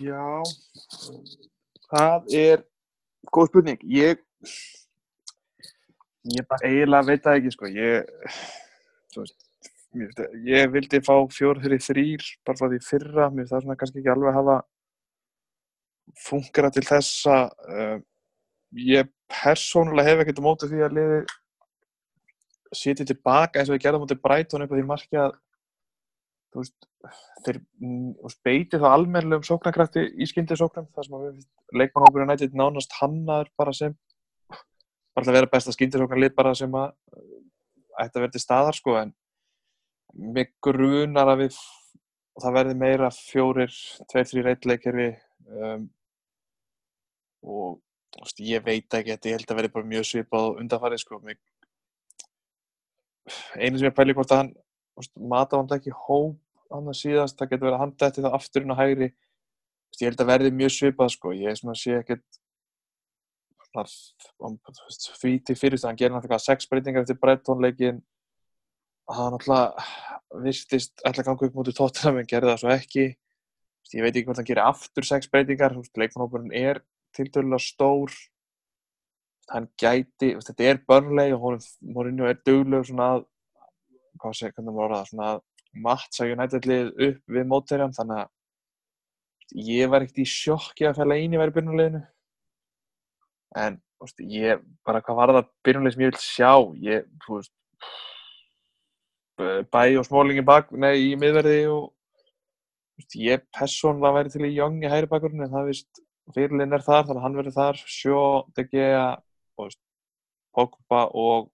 [0.00, 0.42] Já,
[1.92, 2.62] það er
[3.34, 3.82] góð spurning.
[3.84, 4.22] Ég,
[6.32, 7.68] ég bara eiginlega veit það ekki, sko.
[7.74, 8.08] Ég,
[9.18, 9.46] veist,
[10.16, 13.28] það- ég vildi fá fjór fyrir þrýr, bara frá því fyrra.
[13.34, 14.56] Mér það svona kannski ekki alveg hafa
[16.16, 17.36] fungera til þessa.
[17.68, 18.00] Uh,
[18.72, 21.20] ég persónulega hef ekkert á móti því að liði
[22.72, 25.32] sitja tilbaka eins og við gerðum mútið Brighton upp á því marki að
[26.50, 26.86] þú veist,
[27.46, 32.30] þeir mm, beiti þá almennlegum sóknarkrafti í skyndið sóknum þar sem að við finnst leikmannhópurinn
[32.32, 33.96] nættið nánast hannaður bara sem
[34.50, 37.36] bara að vera besta skyndið sóknarlið bara sem að uh,
[38.02, 39.14] ætti að vera til staðar sko en
[40.36, 41.60] mig grunar að við
[42.40, 43.74] það verði meira fjórir,
[44.10, 45.08] tveir, þrýr, eitt leikkerfi
[45.50, 45.86] um,
[47.46, 47.78] og
[48.18, 51.38] veist, ég veit ekki þetta, ég held að verði bara mjög svipað undanfarið sko mig,
[53.54, 54.52] einu sem ég pæli hvort að hann
[55.30, 56.38] mata hann ekki hóp
[56.70, 59.08] hann að síðast, það getur verið að hann detti það afturinn á hægri.
[60.00, 62.38] Ég held að verði mjög svipað sko, ég svona sé ekkert
[63.74, 64.56] um,
[65.20, 68.00] því til fyrirst hann gerir náttúrulega sex breytingar eftir brettónleikin
[69.10, 69.84] hann náttúrulega
[70.44, 73.06] virtist að ganga upp mútið tóttina en gerði það svo ekki.
[73.90, 75.74] Ég veit ekki hvort hann gerir aftur sex breytingar.
[75.74, 76.82] Leikmannhópurinn er
[77.16, 78.14] tiltölulega stór.
[79.50, 83.24] Hann gæti, þetta er börnleg og Mourinho er duglegur svona að
[84.20, 85.30] hvað sé, hvernig maður orða svona
[85.86, 88.28] mattsa United lið upp við mótverjan þannig að
[89.66, 92.02] ég var ekkert í sjokki að fæla eini væri byrjunuleginu
[93.60, 96.52] en veist, ég bara hvað var það byrjunuleg sem ég vil sjá
[96.84, 97.54] ég, þú veist
[99.72, 101.90] bæ og smólingi bak, nei, í miðverði og
[102.98, 106.02] veist, ég persónlega væri til í Young í hægri bakurinn en það vist
[106.34, 108.20] fyrirlinn er þar, þannig að hann verður þar Sjó,
[108.60, 109.06] Gea
[109.56, 109.82] og veist,
[110.54, 111.50] Pogba og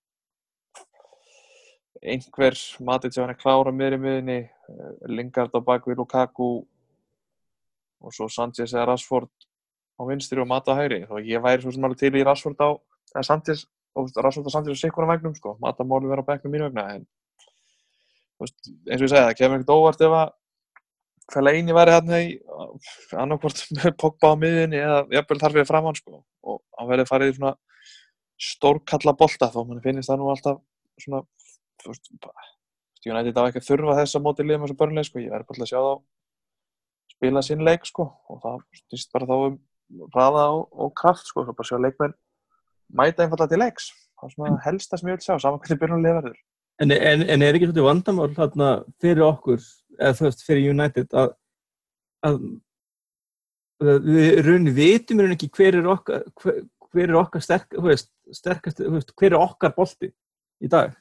[2.07, 6.51] einhver matið sem hann er klára miðri miðinni eh, Lingard á bakvið Lukaku
[8.03, 9.33] og svo Sanchez eða Rashford
[9.97, 11.03] á vinstri og Mata á hægri.
[11.09, 12.71] Þó ég væri svo sem alveg til í Rashford á
[13.25, 16.55] Sanchez og Rashford og Sanchez á sikkur á vægnum sko, Mata máli vera á bekknum
[16.55, 17.07] mínu vegna en
[18.41, 20.35] veist, eins og ég segi það kemur ekkert óvart ef að
[21.33, 22.35] Fellaini væri hérna í
[23.19, 23.65] annarkvort
[24.01, 26.21] Pogba á miðinni eða jafnvel þar fyrir framann sko.
[26.47, 27.57] Og hann verði farið í svona
[28.47, 30.61] stórkalla bolta þó mann finnist það nú alltaf
[31.03, 31.25] svona
[31.93, 32.13] veist,
[33.07, 35.67] United á ekki að þurfa þess að móti liðum þessu börnleik sko, ég verði bara
[35.67, 35.93] að sjá þá
[37.17, 38.09] spila sinn leik sko.
[38.33, 39.59] Og það stýst bara þá um
[40.15, 42.17] hraða og, og kraft sko, bara sjá leikmenn
[42.95, 43.89] mæta einfallega til leiks.
[44.17, 46.39] Það er svona helsta sem ég vil sjá, saman hvernig byrjunlega verður.
[46.83, 48.71] En, en, en er ekki þetta vandamál þarna
[49.03, 49.65] fyrir okkur,
[49.97, 51.33] eða þú veist, fyrir United að,
[52.29, 52.39] að,
[53.81, 56.61] að við rauninni vitum rauninni ekki hver er okkar, hver,
[56.93, 60.13] hver er okkar sterk, veist, sterkast, veist, hver er okkar bolti
[60.61, 60.95] í dag?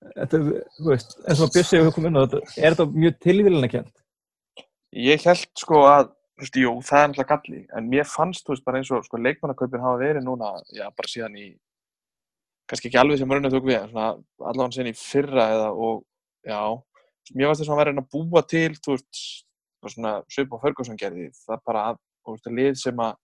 [0.00, 0.38] Þetta,
[0.78, 3.90] þú veist, eins og komið inn á þetta, er þetta mjög tilvílina kjent?
[4.96, 6.06] Ég held sko að,
[6.38, 9.04] þú veist, jú, það er náttúrulega galli, en mér fannst, þú veist, bara eins og
[9.04, 11.46] sko, leikmannakaupin hafa verið núna, já, bara síðan í,
[12.70, 14.08] kannski ekki alveg sem Mourinho tók við, en svona
[14.40, 16.02] allavega síðan í fyrra eða og,
[16.48, 16.60] já,
[17.34, 19.22] mér fannst þess að hann væri að búa til, þú veist,
[19.84, 21.84] svona svip og Ferguson gerði, það bara,
[22.24, 23.20] þú veist, að lið sem að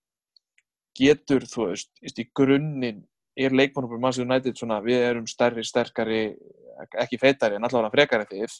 [1.01, 3.03] getur, þú veist, í grunninn
[3.37, 6.23] er leikmannhópur Manchester United svona, við erum stærri, sterkari,
[7.03, 8.57] ekki feitari, en allavega frekari en þið,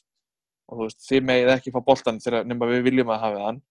[0.67, 3.63] og þú veist, þið megið ekki fá boltan þegar nema við viljum að hafa hann.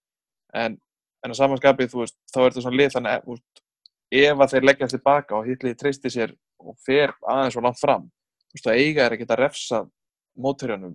[0.55, 0.77] En,
[1.25, 3.63] en á samanskapið, þú veist, þá er þetta svona lið þannig að, þú veist,
[4.15, 8.05] ef að þeir leggja tilbaka og hitlið treysti sér og fer aðeins og langt fram
[8.55, 9.81] þú veist, að eiga er að geta refsa
[10.39, 10.93] mótörjunum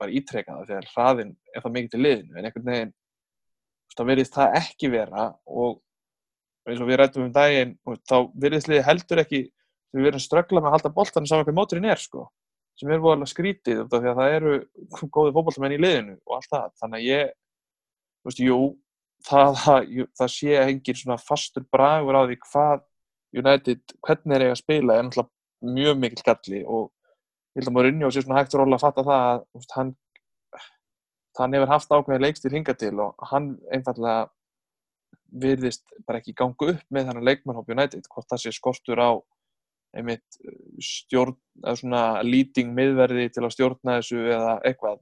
[0.00, 2.34] bara ítrekka það þegar hraðin er það mikið til liðinu.
[2.36, 5.78] En einhvern veginn, þú veist, þá verðist það ekki vera og
[6.68, 7.76] eins og við rættum um daginn,
[8.08, 9.40] þá verðist liðið heldur ekki,
[9.94, 12.26] við verðum ströggla með að halda boltanum saman hvað móturinn er, sko
[12.80, 14.54] sem er voðalega skrítið því að það eru
[15.12, 16.70] góði fótballtamenn í liðinu og allt það.
[16.80, 17.34] Þannig að ég,
[18.20, 18.60] þú veist, jú
[19.26, 22.86] það, það, jú, það sé engin svona fastur bragur á því hvað
[23.40, 27.74] United, hvernig er ég að spila er náttúrulega mjög mikil galli og ég held að
[27.76, 29.92] maður unni og sé svona hægt róla að fatta það að veist, hann
[31.38, 34.28] hann hefur haft ákveðin leikstil hinga til og hann einfallega
[35.40, 39.10] virðist bara ekki ganga upp með þannig leikmannhóp United, hvort það sé skortur á
[39.96, 40.38] einmitt
[40.84, 45.00] stjórn, eða svona lýting miðverði til að stjórna þessu eða eitthvað.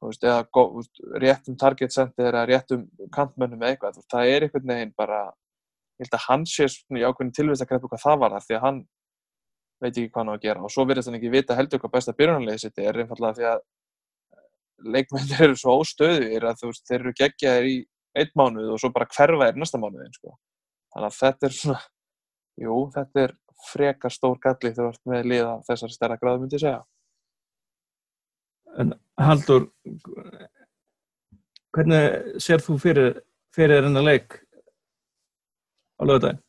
[0.00, 4.72] Veist, eða veist, réttum target center eða réttum kantmönnum eða eitthvað, veist, það er einhvern
[4.72, 5.18] veginn bara,
[5.98, 8.46] ég held að hann sé svona í ákveðin tilvist að grepa hvað það var þar
[8.46, 8.80] því að hann
[9.80, 10.64] veit ekki hvað hann á að gera.
[10.64, 13.62] Og svo virðist hann ekki vita heldur hvað besta byrjunarlegið sitt er einfallega því að
[14.94, 17.76] leikmennir eru svo óstöðir að þeir eru geggjaðir í
[18.20, 20.36] einn mánuð og svo bara hverfa er næsta mánuðin sko.
[20.94, 21.80] þannig að þetta er svona
[22.60, 23.34] jú, þetta er
[23.68, 26.80] frekar stór galli þegar þú ert með liða þessar stærra gráðu myndi ég segja
[28.78, 29.66] En Haldur,
[31.74, 33.18] hvernig sér þú fyrir,
[33.54, 34.38] fyrir þennan leik
[35.98, 36.40] á lögudaginn?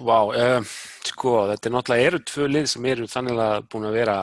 [0.00, 0.68] Vá, um,
[1.08, 4.18] sko, þetta er náttúrulega eru tvö lið sem eru þannig að búin að vera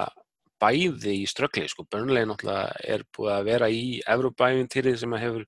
[0.61, 3.83] bæði í ströggli, sko, Burnley náttúrulega er búið að vera í
[4.15, 5.43] Evrópævintýri sem að hefur,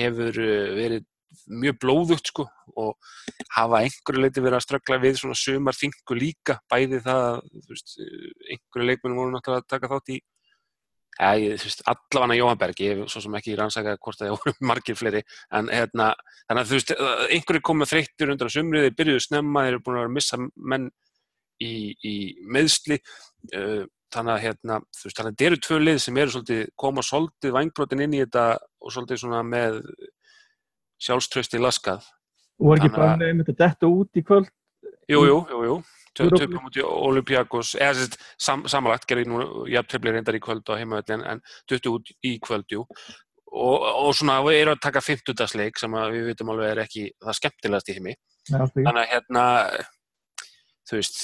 [0.00, 1.06] hefur uh, verið
[1.46, 2.46] mjög blóðugt, sko,
[2.78, 2.96] og
[3.54, 7.74] hafa einhverju leiti verið að ströggla við svona sumar þingu líka, bæði það, að, þú
[7.74, 7.94] veist,
[8.48, 10.18] einhverju leikmennu voru náttúrulega að taka þátt í.
[11.18, 14.34] Ja, ég, þú veist, allavega Jóhann Berg, ég hef svo sem ekki rannsakað hvort það
[14.36, 15.24] voru margir fleiri,
[15.58, 16.12] en hérna,
[16.46, 16.96] þannig að þú veist,
[17.34, 20.40] einhverju komið þreyttur undan sumrið, þeir byrjuðu snemma, þeir eru búin að vera að missa
[20.74, 20.90] menn
[21.58, 21.72] í,
[22.06, 22.14] í
[22.46, 23.00] meðsli,
[23.58, 23.82] uh,
[24.14, 27.04] þannig að hérna, þú veist, þannig að þetta eru tvö lið sem eru svolítið, koma
[27.04, 29.80] svolítið vangbrotin inn í þetta og svolítið svona með
[31.02, 32.02] sjálfströsti laskað.
[32.58, 34.48] Og var ekki bara einmitt að detta út í kvöld?
[35.08, 35.76] Jú, jú, jú, jú.
[36.18, 40.40] Tö- Evrópu- Töpum út í Olympiakos, eða sérst, sam, samanlagt gerði nú jafntöfli reyndar í
[40.42, 41.40] kvöld á heimavelli en,
[41.70, 42.82] töttu út í kvöld, jú.
[43.48, 45.54] Og, og svona við erum að taka 50.
[45.56, 48.16] leik sem við vitum alveg er ekki það skemmtilegast í heimi.
[48.50, 48.66] Nei.
[48.74, 49.44] Þannig að hérna,
[50.90, 51.20] þú veist,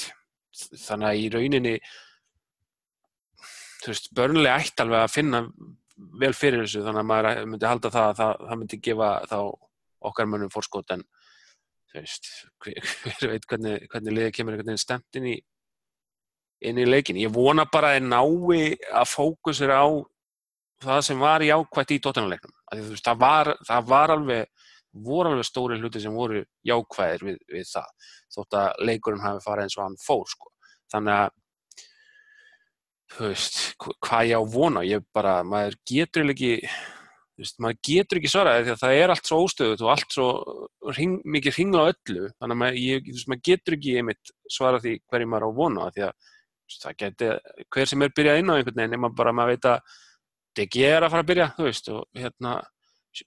[0.87, 1.75] þannig að í rauninni,
[3.83, 5.43] þú veist, börnlega ætti alveg að finna
[5.95, 9.37] vel fyrir þessu þannig að maður myndi halda það að það, það myndi gefa þá
[10.05, 11.05] okkar mönnum fórskot en
[11.91, 12.31] þú veist,
[12.65, 15.37] hver, veit hvernig, hvernig liðið kemur einhvern veginn stemt inn í
[16.65, 17.19] inn í leikin.
[17.19, 18.61] Ég vona bara að þeir nái
[18.95, 19.87] að fókusera á
[20.85, 24.71] það sem var jákvætt í veist, það var, það var alveg
[25.05, 29.67] voru alveg stóri hluti sem voru jákvæðir við, við það, þótt að leikurinn hafi farið
[29.67, 30.51] eins og hann fór, sko.
[30.93, 31.33] Þannig að
[33.15, 36.51] þú veist, hv- hvað ég á vona ég bara, maður getur ekki
[37.39, 40.27] veist, maður getur ekki svaraði því að það er allt svo óstöðut og allt svo
[40.95, 42.29] hring, mikið hringla á öllu.
[42.39, 45.89] Þannig að maður, ég, veist, maður getur ekki einmitt svara því hverju maður á vona
[45.95, 47.31] því að veist, það geti,
[47.75, 49.99] hver sem er byrjað inn á einhvern veginn, nema bara maður veit að
[50.55, 52.55] DG er að fara að byrja, þú veist og hérna,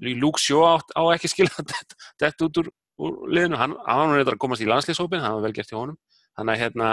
[0.05, 2.73] Luke Shaw átt, á ekki skilja þetta, út úr,
[3.05, 5.99] úr liðinu, hann, var reyndar að komast í landslýshópin, það var vel gert hjá honum.
[6.39, 6.89] Þannig að hérna,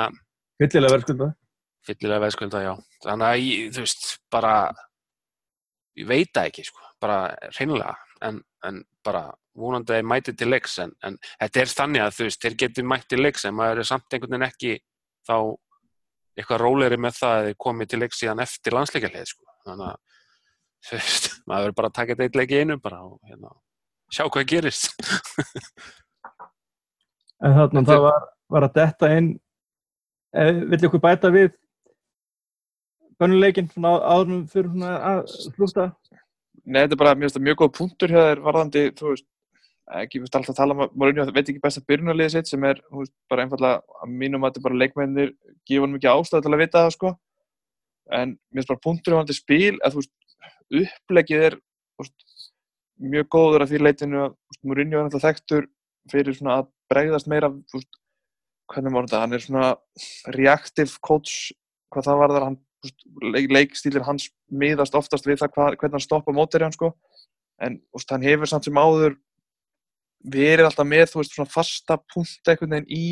[0.59, 1.27] Fyllilega verðskulda.
[1.87, 2.73] Fyllilega veðskölda, já.
[3.05, 4.53] Þannig að ég, þú veist, bara,
[5.99, 7.19] ég veit það ekki, sko, bara
[7.55, 9.25] hreinlega, en, en bara
[9.55, 12.57] vonandi að ég mæti til leiks, en, en þetta er þannig að þú veist, þeir
[12.63, 14.73] getur mætt til leiks, en maður er samt einhvern veginn ekki
[15.27, 15.37] þá
[16.35, 19.47] eitthvað rólegri með það að þeir komið til leiks síðan eftir landsleikarleið, sko.
[19.65, 20.23] Þannig að,
[20.87, 23.53] þú veist, maður verður bara að taka þetta eitt leik í einu bara og hérna,
[24.11, 25.05] sjá hvað gerist.
[27.43, 29.29] En þarna En það var, var að detta inn,
[30.35, 31.51] eh, vill ykkur bæta við
[33.21, 35.85] bönnuleikin á- áðurum fyrir svona að slúta?
[36.65, 39.27] Nei, þetta er bara, það mjög góð punktur hjá þér varðandi, þú veist,
[40.01, 42.81] ekki, við alltaf að tala um að Mourinho veit ekki besta byrjunarliðið sitt sem er,
[42.89, 45.33] þú veist, bara einfallega að mínum að þetta er bara leikmennir
[45.69, 47.11] gefa honum ekki ástæðu til að vita það, sko.
[48.15, 50.13] En mér finnst bara punktur hjá hann spil að, þú veist,
[50.81, 51.59] upplegið er,
[51.95, 52.49] þú veist,
[53.13, 55.69] mjög góður að því leitinu að, þú veist, Mourinho er alltaf þekktur
[56.09, 57.99] fyrir svona að bregðast meira, þú veist,
[58.73, 59.69] hvernig var þetta, hann er svona
[60.33, 61.51] reactive coach,
[61.93, 62.64] hvað það varðar, hann, þú veist,
[63.33, 66.91] leik, leikstílir hans miðast oftast við það hvað, hvernig hann stoppa móteri hann sko.
[67.61, 69.15] En veist, hann hefur samt sem áður
[70.25, 73.07] verið alltaf með þú veist svona fasta punkt einhvern veginn í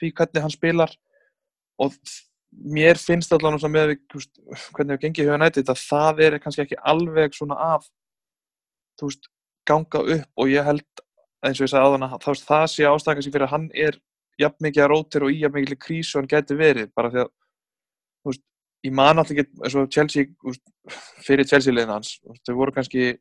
[0.00, 0.94] því hvernig hann spilar.
[1.82, 1.96] Og
[2.54, 4.32] mér finnst allavega með veist,
[4.76, 7.88] hvernig hefur gengið hjá nættið að það er kannski ekki alveg svona að
[9.00, 9.30] þú veist
[9.68, 10.28] ganga upp.
[10.38, 11.04] Og ég held
[11.44, 13.98] eins og ég sagði áðan að það, það sé ástæða kannski fyrir að hann er
[14.40, 16.90] jafn mikið að rótir og í jafn mikið krísu hann geti verið.
[16.96, 17.32] Bara því að
[18.28, 18.44] veist,
[18.84, 20.26] ég man alltaf ekki eins og Chelsea
[21.24, 23.14] fyrir Chelsea liðin hans þau voru kannski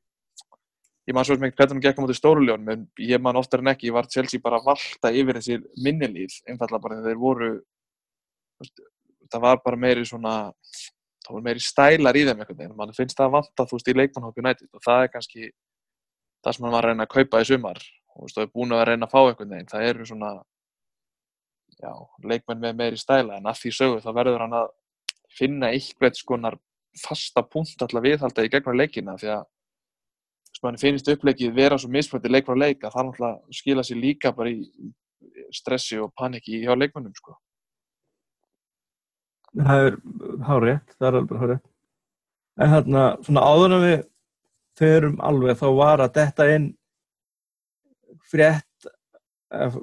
[1.08, 3.72] ég man svo ekki hvernig hann gekk á móti stóruljón en ég man oftar en
[3.74, 7.50] ekki, ég var Chelsea bara að valta yfir þessi minnilíð einfallega bara þeir voru
[8.62, 8.84] veist,
[9.32, 10.36] það var bara meiri svona
[11.24, 13.92] það voru meiri stælar í þeim einhvern veginn mann finnst það að vanta þú veist
[13.92, 15.52] í leikmannhópi United og það er kannski
[16.44, 18.54] það sem hann var að reyna að kaupa í sumar og þú veist, það er
[18.56, 20.32] búin að reyna að fá einhvern veginn það eru svona
[21.84, 21.92] já,
[22.24, 24.72] leikmenn með meiri stæla en að því sögu þá verður hann að
[25.38, 26.60] finna eitthvað skonar
[27.02, 29.46] fasta punkt alltaf viðhalda í gegnum leikina því að
[30.64, 34.32] mann finnst uppleikið vera svo mismöndi leik frá leik að það náttúrulega skila sér líka
[34.36, 34.92] bara í
[35.54, 37.36] stressi og paniki hjá leikmennum sko.
[39.54, 39.98] Það er
[40.48, 41.68] hárétt, það er alveg hárétt.
[42.64, 44.00] En hérna, svona áður en við
[44.80, 46.68] förum alveg þá var að detta inn
[48.30, 48.88] frétt
[49.54, 49.78] eh,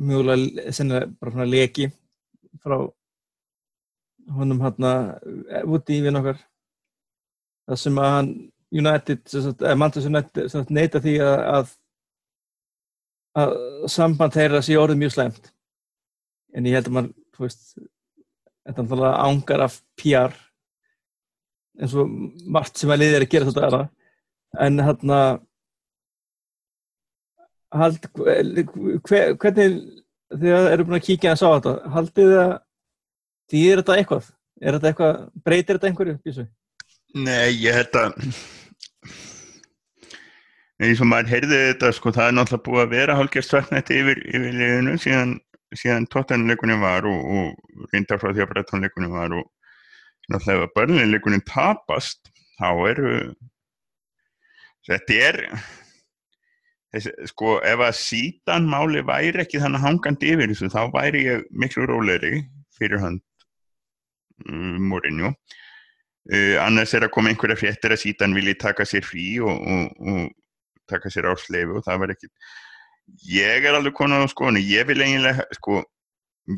[0.00, 1.90] mjögulega sennilega bara svona leki
[2.62, 2.78] frá
[4.34, 4.92] honum hérna
[5.70, 6.38] út í vinn okkar
[7.66, 8.30] það sem að hann
[8.76, 11.74] United, eða Manchester United neita því að, að
[13.36, 13.54] að
[13.92, 15.50] samband þeirra sé orðið mjög slæmt.
[16.56, 20.36] En ég held að mann, þú veist þetta er náttúrulega ángar af PR
[21.76, 22.14] eins og
[22.48, 23.82] margt sem að liðið er að gera þetta
[24.64, 25.18] en hérna
[27.76, 29.76] hald, hver, hvernig
[30.32, 32.54] þegar eru búin að kíkja að sá þetta haldið þið að
[33.50, 34.30] því er þetta eitthvað
[34.60, 36.46] er þetta eitthvað, breytir þetta einhverju Bísu?
[37.16, 38.14] Nei, ég held að
[40.82, 44.22] eins og maður heyrði þetta sko, það er náttúrulega búið að vera hálfgerð svartnætti yfir,
[44.28, 45.34] yfir liðinu síðan,
[45.76, 49.46] síðan tóttanleikunni var og, og reyndar frá því að brettanleikunni var og
[50.32, 53.16] náttúrulega börnleikunni tapast þá eru
[54.86, 55.40] þetta er
[57.28, 61.88] sko ef að sítan máli væri ekki þannig hangandi yfir þessu þá væri ég miklu
[61.88, 62.40] róleri
[62.78, 63.18] fyrir hann
[64.48, 65.32] um, Mourinho.
[66.26, 70.08] Uh, annars er að koma einhverja fréttir að sítan vilji taka sér frí og, og,
[70.10, 72.30] og taka sér ásleifu og það var ekki
[73.30, 75.78] ég er alveg konar á skoðinu ég vil eiginlega sko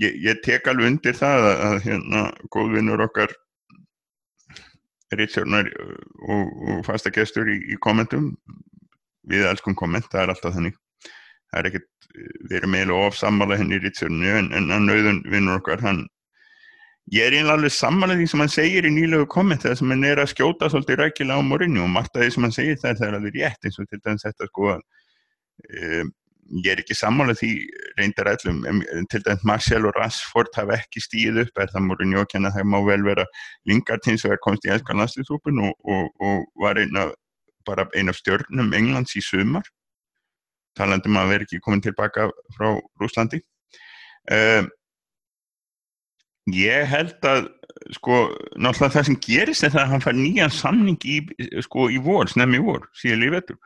[0.01, 2.23] ég, ég tek alveg undir það að, að hérna
[2.55, 3.37] góðvinnur okkar
[5.17, 5.69] Rítsjórnar
[6.29, 8.35] og, og fasta gestur í, í kommentum
[9.29, 10.77] við elskum komment, það er alltaf þannig.
[11.49, 11.89] Það er ekkert,
[12.49, 16.05] við erum eiginlega of sammála henni Rítsjórnu en, en að nauðun vinnur okkar, hann
[17.13, 20.05] ég er einlega alveg sammála því sem hann segir í nýlegu komment þegar sem hann
[20.05, 23.05] er að skjóta svolítið rækilega á morinu og margt af því sem hann segir það
[23.07, 26.11] er alveg rétt eins og til dæmis þetta sko um,
[26.65, 27.51] ég er ekki sammála því
[27.99, 28.61] reyndar allum,
[29.13, 32.71] til dæmis Marcel og Rashford hafa ekki stíð upp er það morinu og kenna það
[32.75, 33.27] má vel vera
[33.69, 37.09] Lingard hins vegar komst í elskan landslýðsúpun og, og, og var eina
[37.69, 39.65] bara eina af stjörnum Englands í sumar
[40.79, 43.41] talandum að vera ekki komin tilbaka frá Rúslandi
[44.33, 44.69] um,
[46.55, 47.47] Ég held að
[47.97, 48.17] sko,
[48.61, 51.19] náttúrulega það sem gerist er það að hann fær nýjan samning í,
[51.65, 53.59] sko, í vor, snemmi í vor, síðan í vetur.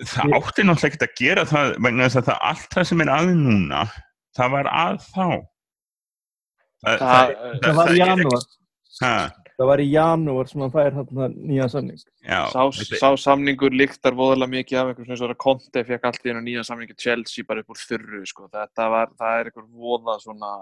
[0.00, 3.12] Það átti náttúrulega ekkert að gera það, vegna þess að það allt það sem er
[3.16, 3.82] að núna,
[4.38, 5.26] það var að þá.
[6.80, 8.44] Það- Það, það, Það var í janúar
[9.60, 12.62] það var í janúar sem hann fær hérna nýja samning já, Sá,
[12.96, 16.96] sá samningur líktar voðalega mikið af einhvern svona Conte fekk allt í hennu nýja samningi
[16.96, 18.48] Chelsea bara upp úr þurru sko.
[18.48, 20.52] þetta var, það er einhver voða svona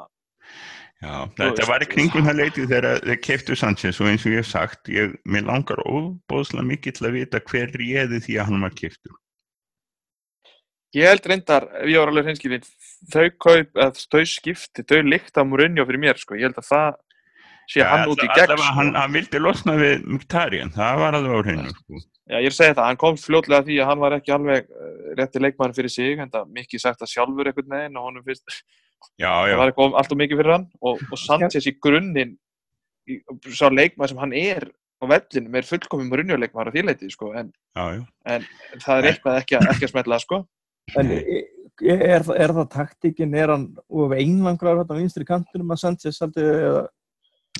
[0.98, 4.42] já, þetta var í kringum það leitið þegar þeir keiftu Sanchez og eins og ég
[4.42, 8.66] hef sagt, ég, mér langar óbóðslega mikið til að vita hver réði því að hann
[8.66, 9.18] var keiftur.
[10.96, 12.66] ég held reyndar, ef ég var alveg hreinskilin
[13.12, 16.34] þau kaup, eða þau skipti þau líkta Mourinho fyrir mér sko.
[16.34, 17.04] ég held að það
[17.68, 18.74] sé hann út í gegn allavega, sko.
[18.78, 22.00] hann, hann vildi losna við Mkhitaryan, það var alveg á hreinu sko.
[22.28, 24.32] Já, ég er að segja það, hann kom fljótlega að því að hann var ekki
[24.36, 24.88] alveg uh,
[25.20, 28.44] rétti leikmann fyrir sig en það mikið sagt að sjálfur einhvern veginn og honum finnst
[29.16, 32.34] já, það já, var eitthvað allt og mikið fyrir hann og, og Sanchez í grunninn
[33.08, 33.22] í-
[33.56, 37.48] sá leikmann sem hann er á vellinum er fullkomum Mourinho-leikmann á þýleiti sko, en,
[37.78, 38.02] já, já.
[38.34, 38.44] en
[38.84, 40.42] það er eitthvað ekki, að- ekki að smetla sko.
[40.98, 45.80] en er, það- er það taktíkin er hann of einlangraður hérna á vinstri kantunum að
[45.86, 46.84] Sanchez aldrei eða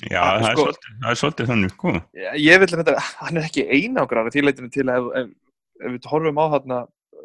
[0.07, 1.93] já Ah, það, er sko- svolítið, það er svolítið þannig sko.
[2.19, 5.29] ég, ég vil þetta, hann er ekki einangrar á þýleitinu til að ef, ef,
[5.83, 6.79] ef við horfum á þarna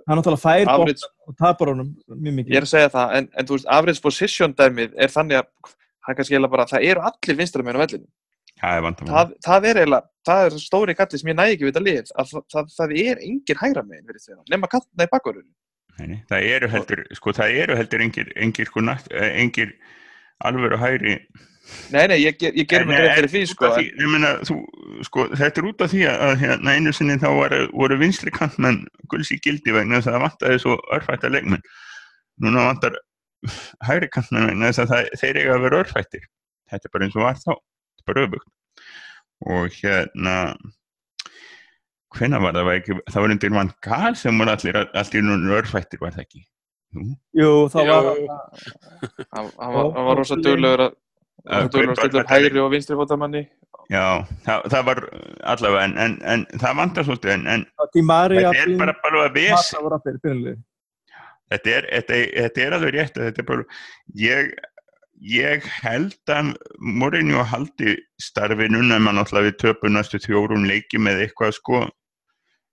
[0.05, 3.29] hann náttúrulega fær average, og tapar honum mjög ég mikið er að segja það en,
[3.39, 5.49] en þú veist, average position dæmið er þannig að
[6.05, 8.09] það er kannski eiginlega bara, það eru allir vinstra með á vellinu
[8.61, 11.65] það er vandamál það, það er eiginlega, það er stóri galli sem ég næði ekki
[11.65, 15.07] við þetta lið, að það, það, það er engin hægra megin verið þeirra, nema kantna
[15.09, 15.53] í bakvarunum
[15.95, 18.83] Nei, nei, það eru heldur, sko, það eru heldur engir, engir, sko,
[19.15, 19.77] eh, engir
[20.43, 21.13] alvöru hæri
[21.95, 24.11] Nei, nei, ég, ger- ég gerum mig Nei, greið fyrir en því, sko, því, ég
[24.13, 24.57] meina, þú,
[25.09, 28.83] sko, þetta er út af því að hérna, einu sinni þá var, voru vinstri kantmenn
[29.09, 31.65] gulls í gildi vegna þess að það vantaði svo örfætta leikmenn.
[32.45, 32.99] Núna vantar
[33.89, 36.27] hægri kantmenn vegna þess að það, þeir eiga að vera örfættir.
[36.75, 37.53] Þetta er bara eins og var þá.
[37.55, 38.51] Þetta er bara öfugt.
[39.45, 40.35] Og hérna
[42.15, 45.57] hvenna var það, var ekki, það var undir vann gal sem voru allir, allir núna
[45.59, 46.45] örfættir var það ekki?
[47.35, 48.27] Jú, það var Jú.
[48.31, 50.93] hann, hann, var, hann var rosa duglegur að
[51.45, 53.47] að duglegur að stilla upp hægri og vinstri fótamanni.
[53.93, 55.01] Já, það, það var
[55.53, 59.53] allavega en, en, en það vantar svolítið en, en þetta er bara, bara að ves
[59.53, 60.63] Mata voru allir byrjunlega
[61.53, 63.67] þetta er, þetta, þetta er alveg rétt þetta er bara,
[64.21, 64.55] ég,
[65.35, 71.55] ég held að Mourinho haldi starfinu nema náttúrulega við töpum næstu þjórum leikjum eða eitthvað
[71.59, 71.85] sko.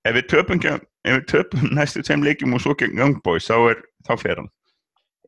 [0.07, 3.85] Ef við töpum, ef við töpum næstu tveim leikjum og svo gegn Boys þá, er,
[4.07, 4.51] þá fer hann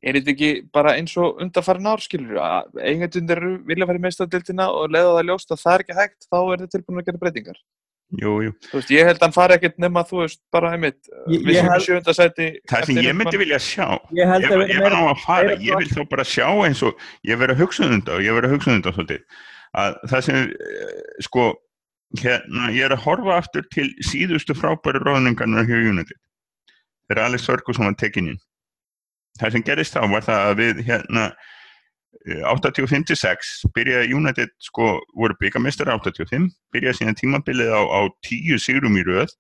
[0.04, 4.68] er þetta ekki bara eins og undarfærin ár, skilur að eigendunir vilja fara í meistadildina
[4.76, 7.22] og leiða það ljóst að það er ekki hægt, þá er þetta tilbúin að gera
[7.24, 7.60] breytingar.
[8.14, 8.52] Jú, jú.
[8.70, 11.00] Þú veist, ég held að hann fari ekkert nema, þú veist, bara einmitt,
[11.32, 12.50] Ég- við ég sem í held- sjönda sæti.
[12.70, 15.62] Það sem ég myndi vilja sjá, Ég að ef við hann á að fara, meira
[15.66, 16.94] ég vil þá bara sjá eins og,
[17.26, 19.24] ég verið að hugsa um þetta og ég verið að hugsa um þetta svolítið,
[19.74, 21.48] að það sem, eh, sko,
[22.22, 26.18] hérna, ég er að horfa aftur til síðustu frábæru ráðningarnar hjá United.
[27.10, 28.40] Þegar Alex Ferguson var tekin inn.
[29.42, 31.24] Það sem gerist þá var það að við, hérna,
[32.28, 39.00] eh, 85-6 byrjaði United, sko, voru byggamestari 85, byrjaði síðan tímabilið á, á 10 sigrum
[39.00, 39.34] í röð,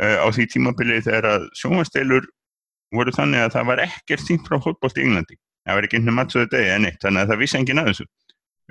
[0.00, 2.28] uh, á því tímabilið þegar að sjónvasteilur
[2.94, 5.38] voru þannig að það var ekkert sínt frá fótbolt í Englandi.
[5.66, 8.06] Það var ekki einhvern mattsöðu degi en eitt, þannig að það vissi enginn að þessu.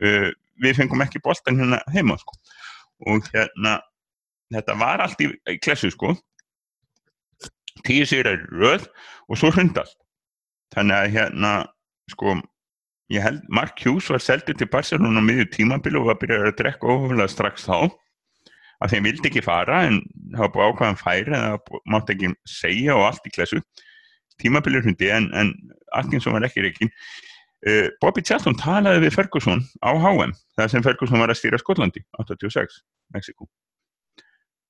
[0.02, 0.30] Uh,
[0.64, 2.38] við fengum ekki boltan hérna heima, sko.
[3.12, 3.76] Og hérna,
[4.56, 6.16] þetta var allt í, í klessu, sko.
[7.86, 8.88] Tíu sigrar í röð
[9.30, 10.00] og svo hrundast.
[10.74, 11.52] Þannig að hérna,
[12.12, 12.38] sko,
[13.14, 16.58] ég held, Mark Hughes var seldur til Barcelona á miðju tímabili og var byrjað að
[16.62, 17.92] drekka ofulega strax þá.
[18.84, 20.02] Að þeim vildi ekki fara en
[20.34, 23.62] það var búið ákvæðan færi en það mátti ekki segja og allt í klessu.
[24.42, 25.54] Tímabilið hrundi en, en
[25.96, 31.22] Atkinson var ekki reikin uh, Bobby Charlton talaði við Ferguson á HM það sem Ferguson
[31.24, 32.82] var að stýra Skotlandi 86,
[33.16, 33.48] Mexiko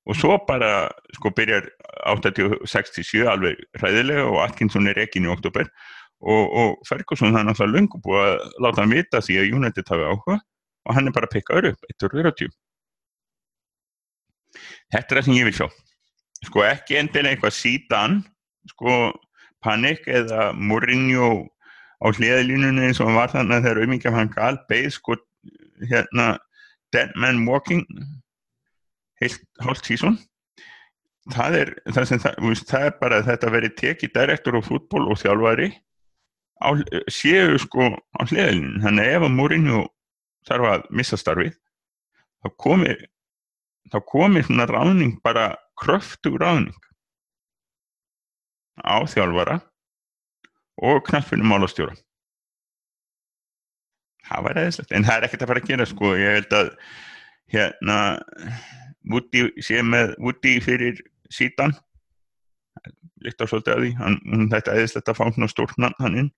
[0.06, 1.68] og svo bara sko byrjar
[2.06, 5.66] 86-7 alveg hræðilega og Atkinson er reikin í oktober
[6.20, 10.06] og, og Ferguson hann alltaf löngu búið að láta hann vita því að United hafi
[10.06, 10.38] áhuga
[10.86, 12.54] og hann er bara að pikka upp 1.40
[14.92, 15.66] Þetta er það sem ég vil sjá.
[16.46, 18.18] Sko ekki endilega eitthvað sítan,
[18.70, 18.96] sko
[19.64, 21.46] panik eða Mourinho
[22.04, 25.16] á hliðalínunni eins og hann var þannig að þegar auðvitað hann gal beigð sko
[25.90, 26.26] hérna
[26.94, 27.84] Dead Man Walking
[29.64, 30.18] hálft sísón.
[31.34, 34.60] Það er, það, sem, það, veist, það er bara að þetta verið tekið direktor á
[34.62, 35.70] fútból og þjálfari
[36.62, 36.68] á,
[37.10, 38.82] séu sko á hliðalínunni.
[38.84, 39.80] Þannig að ef að Mourinho
[40.46, 41.56] þarf að missa starfið
[42.42, 43.06] þá komir
[43.92, 46.78] þá komir svona ráðning bara kröftug ráðning
[48.82, 49.60] á þjálfara
[50.86, 51.96] og knappinu málastjóra
[54.26, 56.72] það var eðislegt en það er ekkert að fara að gera sko ég held að
[57.54, 57.98] hérna
[59.10, 60.98] Woody sé með Woody fyrir
[61.30, 61.72] sítan
[63.24, 64.16] líkt á svolítið að því hann,
[64.52, 66.30] þetta eðislegt að fá svona stórnan hann inn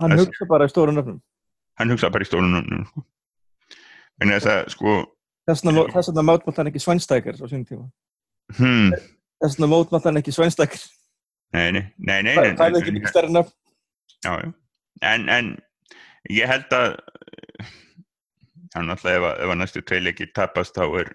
[0.00, 1.18] Hann Þessi- hugsa bara í stóru nöfnum.
[1.78, 3.04] hann hugsa bara í stórnum sko.
[4.20, 4.94] en þess að sko
[5.48, 7.86] Þess þess vegna mótmátt hann ekki svænstækir á sínum tíma.
[8.56, 8.92] hmm,
[9.42, 10.82] Þess vegna mótmátt hann ekki svænstækir.
[11.52, 13.52] nei, nei, nei, nei, Það það er ekki mikið stærri nöfn.
[14.24, 14.52] Já.
[15.02, 15.58] En, en
[16.30, 16.96] ég held að
[18.74, 21.12] hann alltaf ef, að- að næstu tvei leikir tapast þá er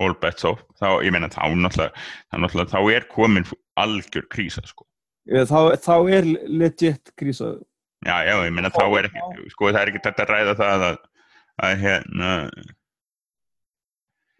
[0.00, 0.62] all bets off.
[0.80, 3.48] Þá, ég meina þá náttúrulega, þá náttúrulega, þá er komin
[3.80, 4.86] algjör krísa, sko.
[5.30, 7.54] Þá, þá er legit krísa.
[8.06, 10.84] Já, já, ég meina þá er ekki, sko, það er ekki þetta að ræða það
[10.88, 11.00] að,
[11.60, 12.34] að hérna,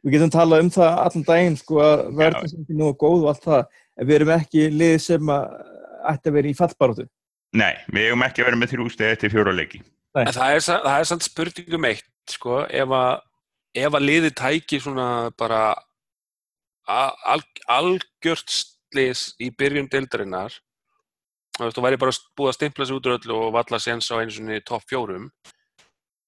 [0.01, 3.33] Við getum talað um það allan daginn sko að verðin sem ekki nú góð og
[3.35, 3.65] allt það
[4.01, 5.57] en við erum ekki lið sem að
[6.11, 7.05] ætti að vera í fallbaróttu.
[7.53, 9.83] nei, við eigum ekki að vera með þrjú stegi eftir fjóra leiki.
[10.15, 13.21] Það er, það er samt spurningum eitt, sko, ef að,
[13.75, 15.75] ef að liði tæki svona bara
[16.89, 20.53] a- al, algjört slis í byrjun deildarinnar,
[21.61, 24.33] þú væri bara búið að stimpla sig út úr öllu og valla séns á einu
[24.33, 25.31] svona topp fjórum,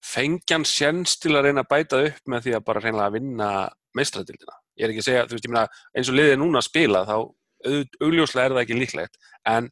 [0.04, 3.48] fengjan séns til að reyna að bæta upp með því að bara reyna að vinna
[3.96, 4.54] meistradildina.
[4.78, 7.04] Ég er ekki að segja, þú veist, ég meina, eins og liðið núna að spila,
[7.06, 7.16] þá
[8.02, 9.70] augljóslega er það ekki líklegt, en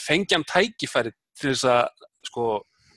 [0.00, 1.88] fengjan tækifæri til þess að,
[2.24, 2.44] sko,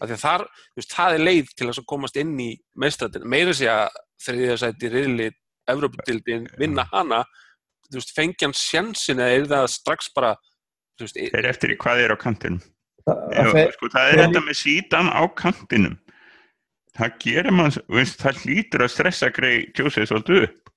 [0.09, 0.43] þar,
[0.73, 2.49] þú veist, það er leið til að komast inn í
[2.81, 3.29] meistradildina.
[3.29, 5.27] Meira sé að þriðja sæti riðli
[5.71, 7.23] Evrópudildin vinna hana,
[7.89, 10.35] þú veist, fengjan sjensin eða er það strax bara,
[10.99, 12.63] veist, Þeir eftir í hvað er á kantinum.
[13.01, 15.99] Það, Já, það, sko, það er þetta með sítan á kantinum.
[16.97, 20.73] Það gerir mann, veist, það hlýtur að stressa grei tjósið svolítið upp.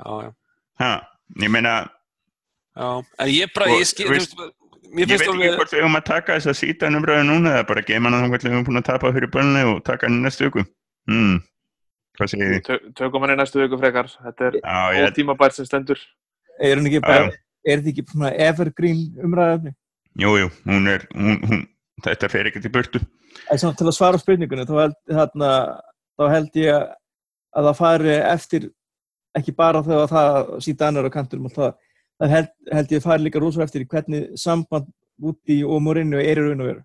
[0.00, 0.32] já, já.
[0.82, 0.90] Ha,
[1.40, 1.74] ég meina,
[2.74, 2.86] Já,
[3.22, 4.32] en ég bara, Og, ég skil, þú veist,
[5.00, 7.82] ég veit ekki hvort við höfum að taka þess að sítan umræðu núna eða bara
[7.88, 10.46] geima hann að við höfum búin að tapa fyrir bölni og taka hann í næstu
[10.48, 10.64] viku.
[11.10, 11.38] Hmm,
[12.18, 12.60] hvað segir þið?
[12.68, 14.10] Tö- Tökum hann í næstu viku frekar.
[14.26, 15.98] Þetta er Já, ég, ótímabært sem stendur.
[16.60, 19.74] er, er þetta ekki svona evergreen umræðafni?
[20.14, 21.62] jú, jú, hún er, hún, hún,
[22.04, 23.00] þetta fer ekkert í burtu.
[23.50, 25.48] En samt til að svara spurningunni þá held, þarna,
[26.14, 26.74] þá held ég
[27.54, 28.68] að það fari eftir
[29.34, 31.72] ekki bara þegar það síta annar á kantunum og það,
[32.20, 34.90] það held, held ég fari líka rosa eftir hvernig samband
[35.22, 36.84] úti og Mourinho er í raun og veru.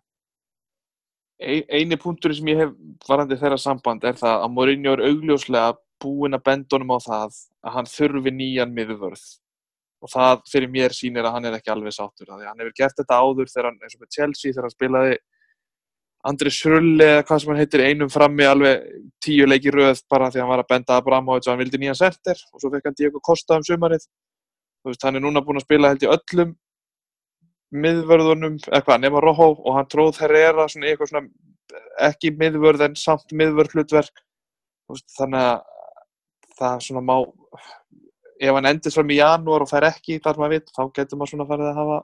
[1.39, 2.73] Ein, eini punktur sem ég hef
[3.07, 7.39] varandi þeirra samband er það að Mourinho er augljóslega búinn að benda honum á það
[7.63, 9.25] að hann þurfi nýjan miðvörð.
[9.99, 12.43] Og það fyrir mér sýnir að hann er ekki alveg sáttur því.
[12.43, 15.17] Að hann hefur gert þetta áður þegar hann, eins og með Chelsea þegar hann spilaði
[16.29, 18.87] Andri Srulli eða hvað sem hann heitir einum frammi alveg
[19.23, 21.99] tíu leiki röð bara því að hann var að benda Abramovic og hann vildi nýjan
[21.99, 24.03] senter og svo fekk hann Diego Costa um sumarið
[24.85, 26.55] veist, hann er núna búinn að spila held í öllum
[27.69, 31.27] miðvörðunum, eitthvað, nema Rojo og hann tróð Herrera svona eitthvað svona
[32.09, 34.23] ekki miðvörð en samt miðvörð hlutverk
[34.89, 35.59] veist, þannig að
[36.59, 37.15] það svona má
[38.39, 41.33] ef hann endist fram í janúar og fær ekki þar maður vitt, þá getur maður
[41.35, 41.99] svona farið að hafa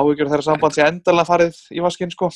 [0.00, 2.30] áhyggjur þeirra samband sem endalega farið í vaskinn sko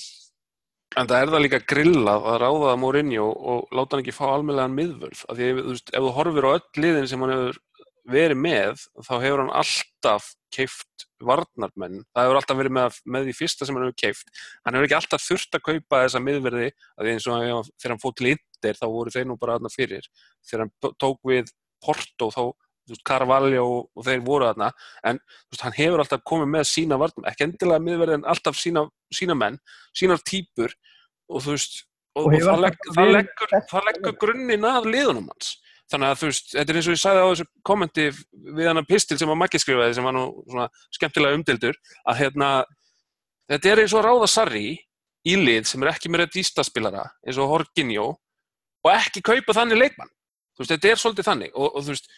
[0.95, 4.25] En það er það líka grillað að ráða að Mourinho og láta hann ekki fá
[4.29, 5.23] almennlegan miðvörð.
[5.27, 7.59] Af því ef þú horfir á öll liðin sem hann hefur
[8.11, 12.03] verið með, þá hefur hann alltaf keift varnarmenn.
[12.15, 14.33] Það hefur alltaf verið með, með því fyrsta sem hann hefur keift.
[14.65, 16.69] Hann hefur ekki alltaf þurft að kaupa þessa miðverði,
[17.01, 19.73] því eins og hann, þegar hann fótt til Inter, þá voru þeir nú bara aðna
[19.73, 20.11] fyrir.
[20.45, 21.51] Þegar hann tók við
[21.85, 22.43] Porto, þá
[23.07, 24.69] Carvalho og, og þeir voru aðna,
[25.09, 28.85] en veist, hann hefur alltaf komið með sína varnarmenn, ekki endilega miðverði en alltaf sína,
[29.15, 29.57] sína menn,
[29.97, 30.75] sínar típur
[31.33, 31.79] og þú veist
[32.15, 33.55] og, Og og það, leggur,
[33.89, 35.55] leggur grunninn að liðunum hans
[35.95, 38.07] þannig að þú veist, þetta er eins og ég sagði á þessu kommenti
[38.59, 40.67] við hann að pistil sem að Maggi skrifaði sem var nú svona
[40.97, 42.51] skemmtilega umdildur að hérna,
[43.53, 44.67] þetta er eins og ráða Sarri
[45.25, 48.11] í lið sem er ekki með redístaspilara eins og Horginjó
[48.85, 50.13] og ekki kaupa þannig leikmann.
[50.55, 51.55] Þú veist, þetta er svolítið þannig.
[51.57, 52.13] Og, og þú veist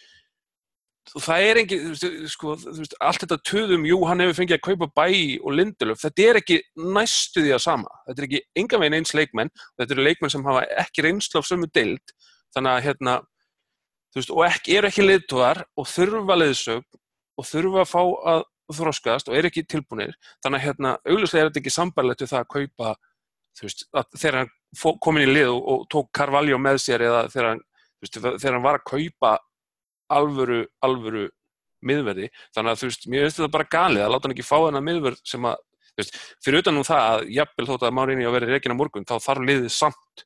[1.15, 4.57] það er ekki, þú veist, sko, þú veist, allt þetta töðum, jú, hann hefur fengið
[4.57, 5.07] að kaupa bæ
[5.39, 9.15] og Lindelöf, þetta er ekki næstu því að sama, þetta er ekki enga veginn eins
[9.15, 12.13] leikmenn, þetta eru leikmenn sem hafa ekki reynslu af sömu deild,
[12.55, 13.15] þannig að hérna,
[14.17, 16.85] veist, og ekki, eru ekki leiðtóðar og þurfa leiðsögn
[17.37, 18.01] og þurfa að fá
[18.33, 18.45] að
[18.77, 22.43] þroskast og eru ekki tilbúinir, þannig að hérna, augljóslega er þetta ekki sambarlegt við það
[22.43, 22.93] að kaupa,
[23.61, 27.21] veist, að þegar hann kom inn í lið og, og tók Carvalho með sér eða
[27.31, 27.63] þegar hann,
[28.03, 29.33] veist, þegar hann var að kaupa
[30.17, 31.27] alvöru, alvöru
[31.87, 34.55] miðverði, þannig að þú veist, mér finnst þetta bara galið að láta hann ekki fá
[34.57, 38.27] þennan miðverð sem að, þú veist, fyrir utan nú það að jafnvel þótt að Márinni
[38.27, 40.25] á verið reikin á morgun, þá þarf liðið samt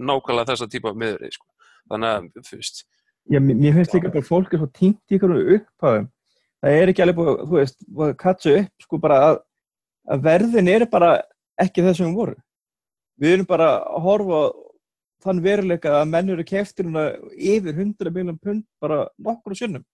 [0.00, 1.46] nákvæmlega þessa típa miðverði, sko.
[1.90, 2.84] Þannig að, þú veist,
[3.28, 6.08] Já, mér finnst líka bara fólk er svo tímt í ykkur upphafum.
[6.60, 9.38] Það er ekki alveg búið, að, þú veist, búið að katsa upp, sko, bara að,
[10.12, 11.12] að verðin eru bara
[11.60, 12.34] ekki þess sem voru.
[13.20, 14.42] Við erum bara að horfa
[15.24, 17.06] þann veruleika að menn eru keftiruna
[17.36, 19.84] yfir 100 miljón pund bara nokkur á sinnum.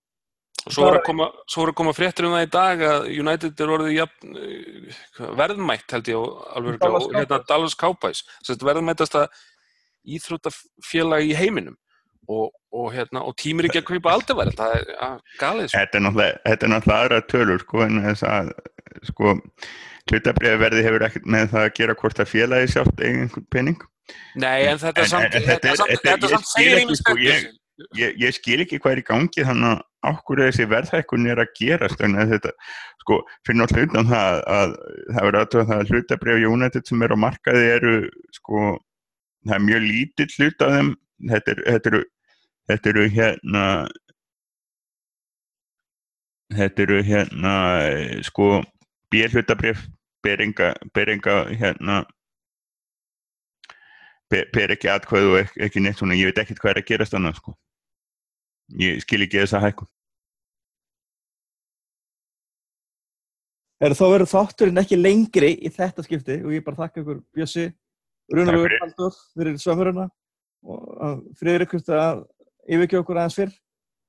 [0.67, 3.73] og svo voru að koma, að koma fréttur um það í dag að United er
[3.77, 4.97] orðið jafn, eh,
[5.39, 9.29] verðmætt held ég alveg Dallas og hérna Dallas Cowboys, að verðmættasta
[10.07, 11.77] íþróttafélag í heiminum
[12.29, 15.11] og, og hérna, og tímir ekki að kaupa aldrei það er ja,
[15.41, 15.79] galið, sko.
[15.81, 18.53] Þetta er náttúrulega, aðra tölur sko en þess að
[19.11, 19.35] sko
[20.11, 23.79] hlutabriðaverði hefur ekkert með það að gera hvort að félagi sjátt eigin penning.
[24.39, 26.97] Nei, en þetta En- samt, en þetta, þetta er- samt, þetta er- samt segir einu
[26.97, 27.63] sko, ég- spektur.
[27.93, 29.83] Ég, ég skil ekki hvað er í gangi þannig að
[30.17, 32.53] okkur þessi verðhækkun er að gerast en þetta,
[33.03, 34.71] sko, fyrir náttúrulega utan það að
[35.13, 37.93] það verður aðtöða það að hlutabrið United sem er á markaði eru
[38.33, 38.63] sko,
[39.45, 40.91] það er mjög lítill hlut af þeim,
[41.35, 42.03] þetta, er, þetta eru
[42.71, 43.65] þetta eru hérna
[46.57, 47.55] þetta eru hérna
[48.27, 48.51] sko
[49.11, 49.87] bérhlutabrif
[50.27, 52.05] beringa, beringa hérna.
[54.31, 56.89] Ber, ber ekki atkvæðu og ekki, ekki neitt svona, ég veit ekkert hvað er að
[56.89, 57.55] gerast annað sko.
[58.83, 59.89] Ég skil ekki þessa hækkun.
[63.87, 66.41] Er þá verður þátturinn ekki lengri í þetta skipti?
[66.43, 67.67] Og ég bara þakka ykkur Bjössi,
[68.33, 68.79] fyrir.
[68.83, 70.09] Haldur fyrir samverðuna
[70.67, 72.25] og Friðrik hvort að
[72.67, 73.55] yfirkja okkur aðeins fyrr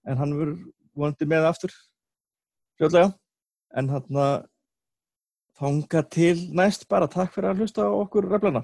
[0.08, 0.60] en hann verður
[0.98, 1.74] vonandi með aftur
[2.78, 3.12] fljóðlega
[3.78, 4.36] en hann að
[5.58, 8.64] þanga til næst bara takk fyrir að hlusta okkur reflana.